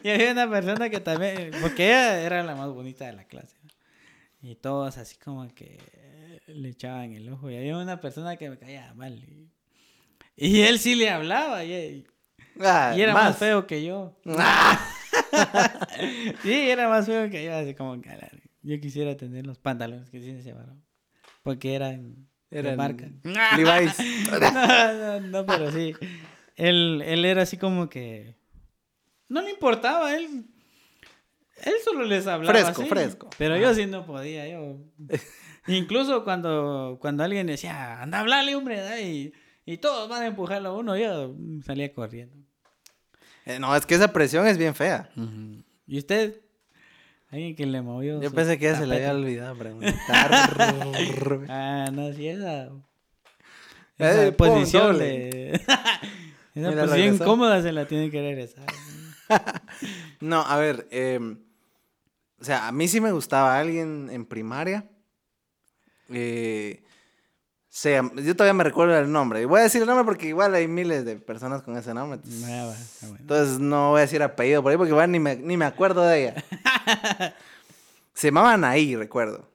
[0.03, 3.57] y había una persona que también, porque ella era la más bonita de la clase.
[4.43, 5.79] Y todos así como que
[6.47, 7.51] le echaban el ojo.
[7.51, 9.23] Y había una persona que me caía mal.
[9.23, 9.51] Y,
[10.37, 11.65] y él sí le hablaba.
[11.65, 12.07] Y,
[12.63, 13.37] Ah, y era más.
[13.39, 14.17] feo que yo.
[16.43, 17.55] sí, era más feo que yo.
[17.55, 18.31] Así como que "A la-
[18.63, 20.83] yo quisiera tener los pantalones que tiene ese varón.
[21.43, 23.09] Porque eran de Eran marca.
[23.57, 23.97] Levi's.
[24.31, 25.95] no, no, no, pero sí.
[26.57, 28.35] Él, él era así como que.
[29.29, 30.45] No le importaba, él.
[31.65, 32.53] Él solo les hablaba.
[32.59, 33.31] Fresco, así, fresco.
[33.39, 34.49] Pero yo sí no podía.
[34.49, 34.77] Yo.
[35.67, 39.33] Incluso cuando, cuando alguien decía, anda a hablarle, hombre, da", y,
[39.67, 41.35] y todos van a empujarlo a uno, yo
[41.65, 42.35] salía corriendo.
[43.47, 45.11] Eh, No, es que esa presión es bien fea.
[45.87, 46.41] ¿Y usted?
[47.31, 48.21] Alguien que le movió.
[48.21, 49.95] Yo pensé que ya se le había olvidado preguntar.
[51.49, 52.65] Ah, no, sí, esa.
[53.99, 55.51] Eh, Esa pon posición de.
[56.55, 58.65] esa Mira, posición incómoda se la tiene que regresar.
[60.21, 61.39] No, a ver, em,
[62.41, 64.85] o sea, a mí sí me gustaba alguien en primaria.
[66.09, 66.83] Eh,
[68.17, 69.43] yo todavía me recuerdo el nombre.
[69.43, 72.17] Y voy a decir el nombre porque igual hay miles de personas con ese nombre.
[72.17, 72.73] entonces- Ah,
[73.03, 73.17] bueno.
[73.21, 76.03] Entonces no voy a decir apellido por ahí porque igual ni me, ni me acuerdo
[76.03, 76.45] de ella.
[78.15, 79.49] Se llamaba Anaí, recuerdo.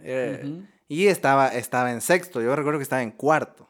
[0.00, 0.62] Eh.
[0.86, 2.40] Y estaba, estaba en sexto.
[2.40, 3.68] Yo recuerdo que estaba en cuarto.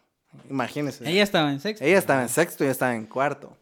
[0.50, 1.08] Imagínense.
[1.08, 1.84] Ella estaba en sexto.
[1.84, 3.56] Ella estaba en sexto y yo estaba en cuarto.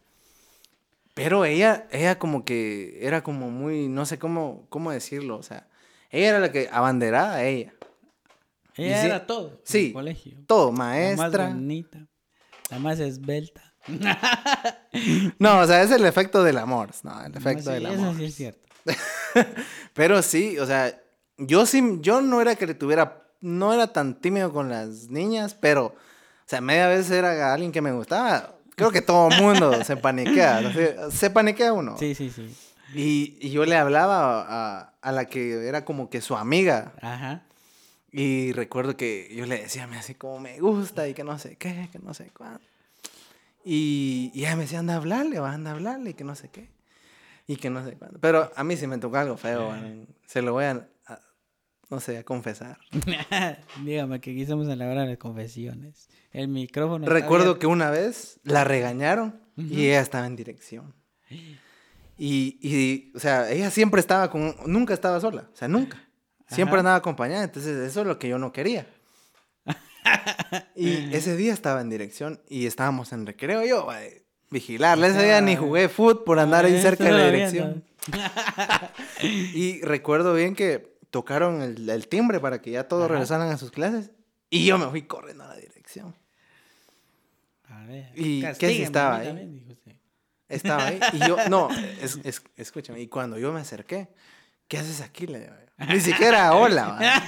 [1.17, 5.67] Pero ella, ella como que era como muy, no sé cómo, cómo decirlo, o sea,
[6.09, 7.73] ella era la que abanderada, ella.
[8.75, 9.59] Ella era todo.
[9.65, 10.37] sí, el colegio.
[10.47, 12.07] Todo, La más maestra, bonita.
[12.69, 13.63] La más esbelta.
[15.39, 16.89] No, o sea, es el efecto del amor.
[17.03, 18.15] No, el efecto No, sí, del eso amor.
[18.17, 18.67] sí es cierto.
[19.93, 20.99] Pero sí, o sea,
[21.37, 25.53] yo sí, yo no era que le tuviera, no era tan tímido con las niñas,
[25.53, 25.95] pero, o
[26.45, 28.55] sea, media vez era alguien que me gustaba.
[28.77, 30.71] Creo que todo el mundo se paniquea, ¿no?
[30.71, 31.97] se, se paniquea uno.
[31.97, 32.55] Sí, sí, sí.
[32.93, 36.93] Y, y yo le hablaba a, a la que era como que su amiga.
[37.01, 37.41] Ajá.
[38.11, 41.55] Y recuerdo que yo le decía, me así como me gusta y que no sé
[41.57, 42.59] qué, que no sé cuándo.
[43.65, 46.35] Y, y ella me decía, anda a hablarle, va, anda a hablarle, y que no
[46.35, 46.69] sé qué.
[47.47, 48.19] Y que no sé cuándo.
[48.21, 50.07] Pero a mí sí me tocó algo feo, man.
[50.25, 50.87] se lo voy a-
[51.89, 52.77] no sé, a confesar.
[53.83, 56.09] Dígame que aquí estamos a la hora de las confesiones.
[56.31, 57.07] El micrófono.
[57.07, 59.67] Recuerdo que una vez la regañaron Ujú.
[59.73, 60.93] y ella estaba en dirección.
[62.19, 66.03] Y, y, o sea, ella siempre estaba con, nunca estaba sola, o sea, nunca.
[66.49, 66.79] Siempre Ajá.
[66.79, 68.87] andaba acompañada, entonces eso es lo que yo no quería.
[70.75, 75.23] y ese día estaba en dirección y estábamos en recreo, yo, va, de vigilarla, ese
[75.23, 77.83] día ni jugué fútbol por andar ahí Ah, cerca de la dirección.
[79.21, 83.13] Y recuerdo bien que tocaron el, el timbre para que ya todos Ajá.
[83.13, 84.11] regresaran a sus clases
[84.51, 86.13] y yo me fui corriendo a la dirección.
[87.69, 88.11] A ver.
[88.15, 89.27] ¿Y qué si estaba ahí?
[89.27, 89.93] también, dijo usted.
[90.47, 91.69] Estaba ahí y yo, no,
[92.01, 94.09] es- es- escúchame, y cuando yo me acerqué,
[94.67, 95.25] ¿qué haces aquí?
[95.27, 95.49] Le.
[95.89, 97.23] Ni siquiera hola.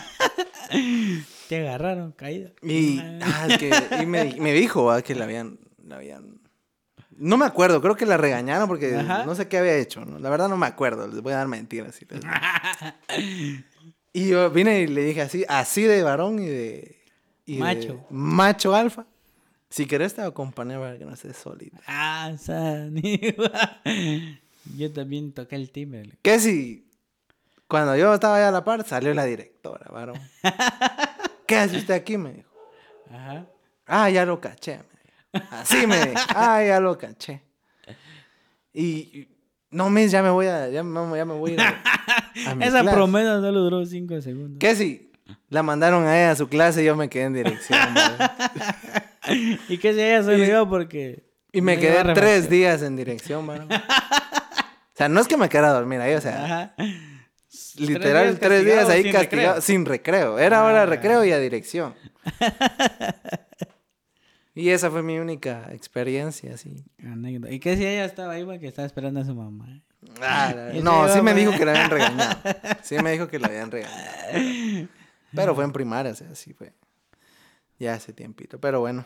[1.50, 2.52] Te agarraron, caída.
[2.62, 3.72] Y, ah, que,
[4.02, 6.40] y me, di- me dijo va, que la habían, la habían...
[7.18, 9.26] No me acuerdo, creo que la regañaron porque Ajá.
[9.26, 10.06] no sé qué había hecho.
[10.06, 10.20] ¿no?
[10.20, 11.96] La verdad no me acuerdo, les voy a dar mentiras.
[11.96, 12.24] si les-
[14.14, 16.98] Y yo vine y le dije así, así de varón y de...
[17.46, 18.06] y de Macho.
[18.10, 19.06] macho alfa.
[19.70, 21.80] Si querés te acompaño para que no estés solita.
[21.86, 23.80] Ah, sanigua.
[24.78, 26.10] Yo también toqué el timbre.
[26.22, 26.88] ¿Qué si
[27.68, 30.20] cuando yo estaba allá a la par salió la directora, varón?
[31.48, 32.18] ¿Qué hace usted aquí?
[32.18, 32.50] Me dijo.
[33.12, 33.46] Ajá.
[33.86, 34.78] Ah, ya lo caché.
[34.78, 35.48] me dijo.
[35.52, 36.22] Así me dijo.
[36.36, 37.42] Ah, ya lo caché.
[38.74, 39.28] Y-
[39.72, 41.84] no, mis, ya me voy a, ya, me- ya me voy a ir a,
[42.52, 42.96] a mi Esa clase.
[42.96, 44.58] promesa solo duró cinco segundos.
[44.60, 45.12] ¿Qué si
[45.50, 47.80] la mandaron a ella a su clase y yo me quedé en dirección?
[49.68, 51.24] Y que si ella se olvidó porque.
[51.52, 53.68] Y me no quedé tres días en dirección, varón.
[54.94, 56.74] O sea, no es que me quedara a dormir ahí, o sea, Ajá.
[57.78, 59.62] Literal, días tres días ahí sin castigado, recreo.
[59.62, 60.40] sin recreo.
[60.40, 60.86] Era hora de Ah.
[60.88, 61.94] recreo y a dirección.
[64.62, 66.84] Y esa fue mi única experiencia, así.
[67.04, 67.54] Anécdota.
[67.54, 69.82] Y que si ella estaba ahí porque estaba esperando a su mamá.
[70.22, 72.40] Ah, la- no, sí me dijo que la habían regañado.
[72.84, 74.88] Sí me dijo que la habían regañado.
[75.34, 76.74] Pero fue en primaria, o sea, sí fue.
[77.78, 78.60] Ya hace tiempito.
[78.60, 79.06] Pero bueno,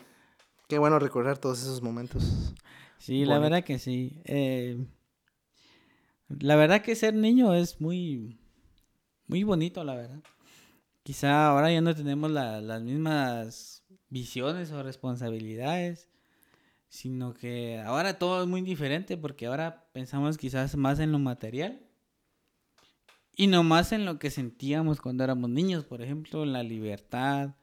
[0.68, 2.54] qué bueno recordar todos esos momentos.
[2.98, 4.20] Sí, la verdad que sí.
[4.24, 4.78] Eh,
[6.28, 8.38] la verdad que ser niño es muy,
[9.26, 10.20] muy bonito, la verdad.
[11.02, 13.73] Quizá ahora ya no tenemos la- las mismas
[14.14, 16.08] visiones o responsabilidades,
[16.88, 21.80] sino que ahora todo es muy diferente porque ahora pensamos quizás más en lo material
[23.36, 27.56] y no más en lo que sentíamos cuando éramos niños, por ejemplo, en la libertad,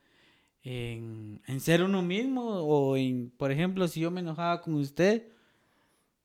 [0.64, 5.30] en, en ser uno mismo o en, por ejemplo, si yo me enojaba con usted,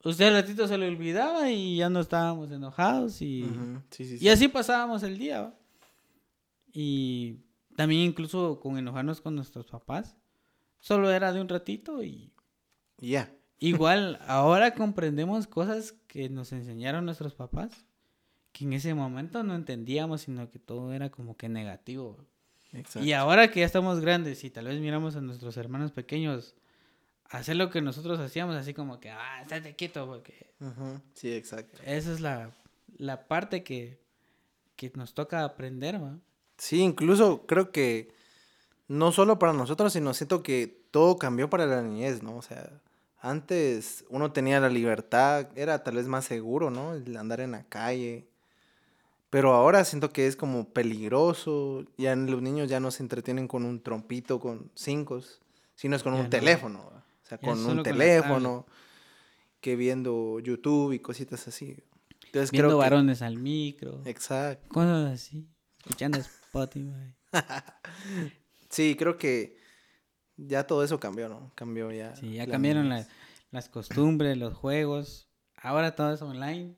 [0.02, 4.14] usted al ratito se le olvidaba y ya no estábamos enojados y, Ujú, Sí, sí,
[4.16, 4.28] y sí.
[4.28, 5.42] así pasábamos el día.
[5.42, 5.54] ¿va?
[6.72, 7.45] Y
[7.76, 10.16] también incluso con enojarnos con nuestros papás,
[10.80, 12.32] solo era de un ratito y
[12.98, 13.32] ya.
[13.58, 17.86] igual ahora comprendemos cosas que nos enseñaron nuestros papás,
[18.52, 22.24] que en ese momento no entendíamos, sino que todo era como que negativo.
[22.72, 23.06] Exacto.
[23.06, 26.54] Y ahora que ya estamos grandes y tal vez miramos a nuestros hermanos pequeños
[27.28, 30.52] hacer lo que nosotros hacíamos, así como que, ah, estate quieto, porque
[31.14, 31.78] Sí, exacto.
[31.84, 32.50] esa es la,
[32.96, 34.00] la parte que,
[34.76, 36.18] que nos toca aprender, ¿va?
[36.58, 38.12] Sí, incluso creo que
[38.88, 42.36] no solo para nosotros, sino siento que todo cambió para la niñez, ¿no?
[42.36, 42.80] O sea,
[43.20, 46.94] antes uno tenía la libertad, era tal vez más seguro, ¿no?
[46.94, 48.28] El andar en la calle.
[49.28, 51.84] Pero ahora siento que es como peligroso.
[51.98, 55.20] Ya los niños ya no se entretienen con un trompito, con cinco,
[55.74, 56.30] sino es con Ya un no.
[56.30, 56.78] teléfono.
[56.78, 58.66] O sea, Ya con un con teléfono,
[59.60, 61.76] que viendo YouTube y cositas así.
[62.26, 62.84] Entonces Viendo creo que...
[62.84, 64.68] varones al micro, Exacto.
[64.68, 65.46] cosas así,
[65.78, 66.18] escuchando
[66.62, 67.14] Spotify.
[68.68, 69.56] Sí, creo que
[70.36, 71.52] ya todo eso cambió, ¿no?
[71.54, 72.14] Cambió ya.
[72.16, 73.06] Sí, ya cambiaron niñez.
[73.06, 73.12] la-
[73.52, 75.28] las costumbres, los juegos.
[75.56, 76.74] Ahora todo es online.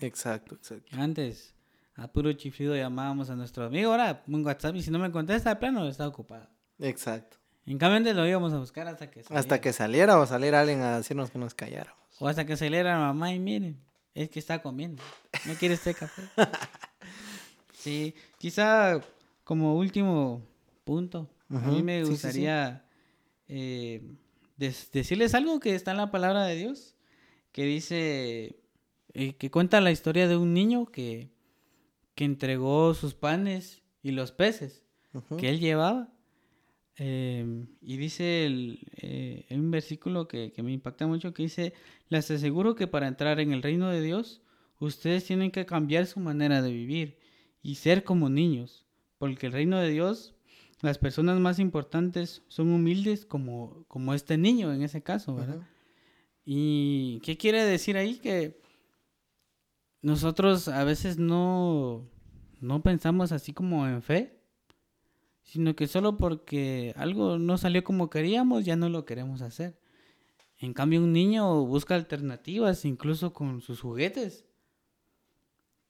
[0.00, 0.96] Exacto, exacto.
[0.96, 1.54] Antes,
[1.94, 3.90] a puro chiflido llamábamos a nuestro amigo.
[3.92, 6.48] Ahora, un WhatsApp y si no me contesta, de plano está ocupado.
[6.78, 7.36] Exacto.
[7.66, 9.60] En cambio, antes lo íbamos a buscar hasta que Hasta saliera.
[9.60, 11.98] que saliera o saliera alguien a decirnos que nos calláramos.
[12.18, 13.78] O hasta que saliera la mamá y miren,
[14.14, 15.02] es que está comiendo.
[15.44, 16.22] ¿No quiere este café?
[17.78, 19.00] sí, quizá
[19.44, 20.42] como último
[20.84, 22.10] punto, a mí me sí, sí, sí.
[22.10, 22.84] gustaría
[23.48, 24.02] eh,
[24.56, 26.96] decirles algo que está en la palabra de Dios,
[27.52, 28.60] que dice,
[29.14, 31.30] eh, que cuenta la historia de un niño que,
[32.14, 34.84] que entregó sus panes y los peces
[35.38, 36.12] que él llevaba.
[36.96, 41.72] Em, y dice el, eh, un versículo que, que, me impacta mucho que dice,
[42.08, 44.42] les aseguro que para entrar en el reino de Dios,
[44.80, 47.18] ustedes tienen que cambiar su manera de vivir
[47.62, 48.86] y ser como niños,
[49.18, 50.34] porque el reino de Dios,
[50.80, 55.60] las personas más importantes son humildes como, como este niño en ese caso, ¿verdad?
[56.44, 58.16] ¿Y qué quiere decir ahí?
[58.16, 58.60] Que
[60.00, 62.08] nosotros a veces no,
[62.60, 64.40] no pensamos así como en fe,
[65.42, 69.78] sino que solo porque algo no salió como queríamos, ya no lo queremos hacer.
[70.58, 74.47] En cambio, un niño busca alternativas, incluso con sus juguetes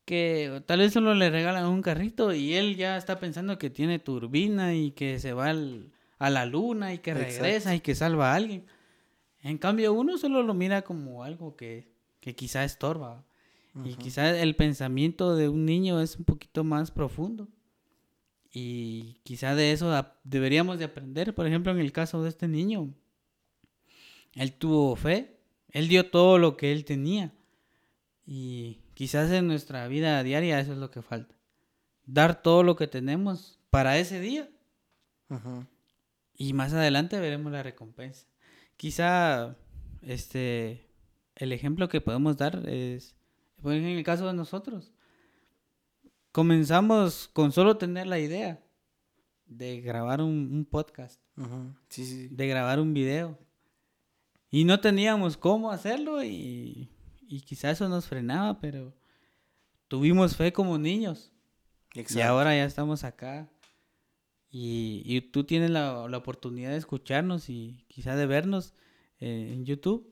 [0.09, 3.99] que tal vez solo le regalan un carrito y él ya está pensando que tiene
[3.99, 8.37] turbina y que se va a la luna y que regresa y que salva a
[8.37, 8.65] alguien.
[9.43, 13.23] En cambio, uno solo lo mira como algo que, que quizá estorba.
[13.85, 17.47] Y quizá el pensamiento de un niño es un poquito más profundo.
[18.51, 19.93] Y quizá de eso
[20.25, 21.35] deberíamos de aprender.
[21.35, 22.95] Por ejemplo, en el caso de este niño,
[24.33, 25.37] él tuvo fe,
[25.71, 27.31] él dio todo lo que él tenía.
[28.27, 31.37] Y Quizás en nuestra vida diaria eso es lo que falta.
[32.05, 34.51] Dar todo lo que tenemos para ese día.
[36.35, 38.27] Y más adelante veremos la recompensa.
[38.77, 39.55] Quizá
[40.03, 40.91] este
[41.37, 43.15] el ejemplo que podemos dar es
[43.63, 44.93] en el caso de nosotros.
[46.33, 48.61] Comenzamos con solo tener la idea
[49.47, 53.39] de grabar un, podcast, de grabar un video.
[54.51, 56.91] Y no teníamos cómo hacerlo y
[57.29, 58.95] y quizás eso nos frenaba, pero
[59.89, 61.33] tuvimos fe como niños.
[61.95, 63.49] Y ahora ya estamos acá.
[64.51, 68.75] Y, tú tienes la, oportunidad de escucharnos y quizá de vernos
[69.21, 70.11] eh, en YouTube.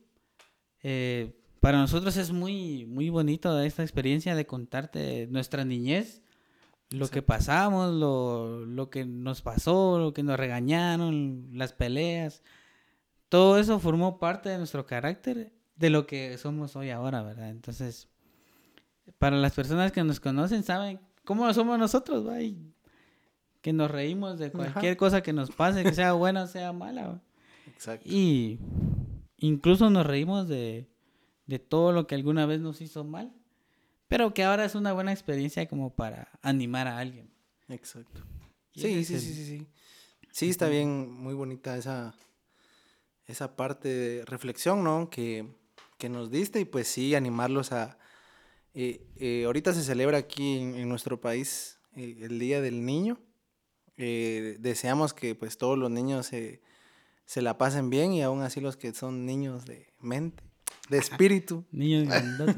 [0.82, 6.22] Eh, para nosotros es muy, muy bonito esta experiencia de contarte nuestra niñez,
[6.90, 12.42] lo que pasamos, lo, lo que nos pasó, lo que nos regañaron, las peleas.
[13.28, 17.50] Todo eso formó parte de nuestro carácter de lo que somos hoy ahora, ¿verdad?
[17.50, 18.08] Entonces,
[19.18, 22.38] para las personas que nos conocen, saben cómo somos nosotros, ¿va?
[23.60, 27.20] que nos reímos de cualquier cosa que nos pase, que sea buena o sea mala.
[27.66, 28.08] Exacto.
[28.08, 28.60] Y
[29.38, 30.88] incluso nos reímos de,
[31.46, 33.32] de todo lo que alguna vez nos hizo mal,
[34.06, 37.28] pero que ahora es una buena experiencia como para animar a alguien.
[37.68, 38.20] Exacto.
[38.72, 39.66] Sí, sí, sí, sí, sí.
[40.30, 42.14] Sí, está bien, muy bonita esa,
[43.26, 45.10] esa parte de reflexión, ¿no?
[45.10, 45.56] Que
[45.98, 47.98] que nos diste y pues sí, animarlos a...
[48.74, 53.18] Eh, eh, ahorita se celebra aquí en, nuestro país eh, el Día del Niño.
[53.96, 56.60] deseamos que pues todos los niños se,
[57.24, 60.44] se, la pasen bien y aún así los que son niños de mente,
[60.90, 61.64] de espíritu.
[61.72, 62.12] niños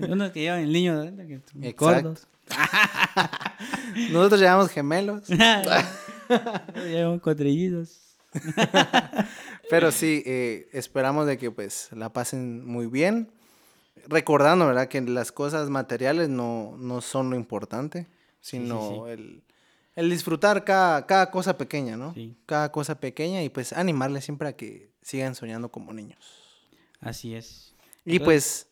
[0.09, 2.14] unos que llevan el niño de Exacto.
[4.11, 5.28] Nosotros llevamos gemelos.
[6.74, 8.16] llevamos cuatrillitos.
[9.70, 13.30] Pero sí, eh, esperamos de que pues la pasen muy bien.
[14.06, 14.88] Recordando, ¿verdad?
[14.88, 18.06] Que las cosas materiales no, no son lo importante,
[18.40, 19.42] sino El,
[19.96, 22.14] el, disfrutar cada, cada, cosa pequeña, ¿no?
[22.46, 26.18] Cada cosa pequeña y pues animarles siempre a que sigan soñando como niños.
[27.00, 27.74] Así es.
[28.04, 28.68] Y pues,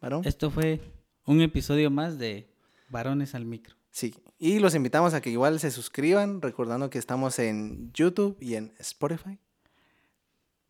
[0.00, 0.22] ¿varón?
[0.24, 0.80] Esto fue
[1.26, 2.48] un episodio más de
[2.90, 3.74] Varones al Micro.
[3.90, 8.54] Sí, y los invitamos a que igual se suscriban, recordando que estamos en YouTube y
[8.54, 9.40] en Spotify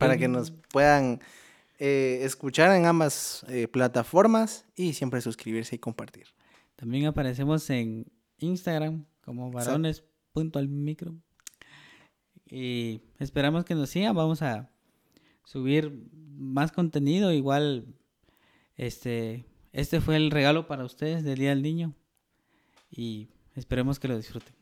[0.00, 1.20] para que nos puedan
[1.78, 6.28] eh, escuchar en ambas eh, plataformas y siempre suscribirse y compartir.
[6.74, 8.06] También aparecemos en
[8.38, 11.14] Instagram como varones.almicro.
[12.46, 14.16] Y esperamos que nos sigan.
[14.16, 14.70] Vamos a
[15.44, 17.30] subir más contenido.
[17.30, 17.94] Igual,
[18.76, 21.94] este, este fue el regalo para ustedes del Día del Niño.
[22.90, 24.59] Y esperemos que lo disfruten.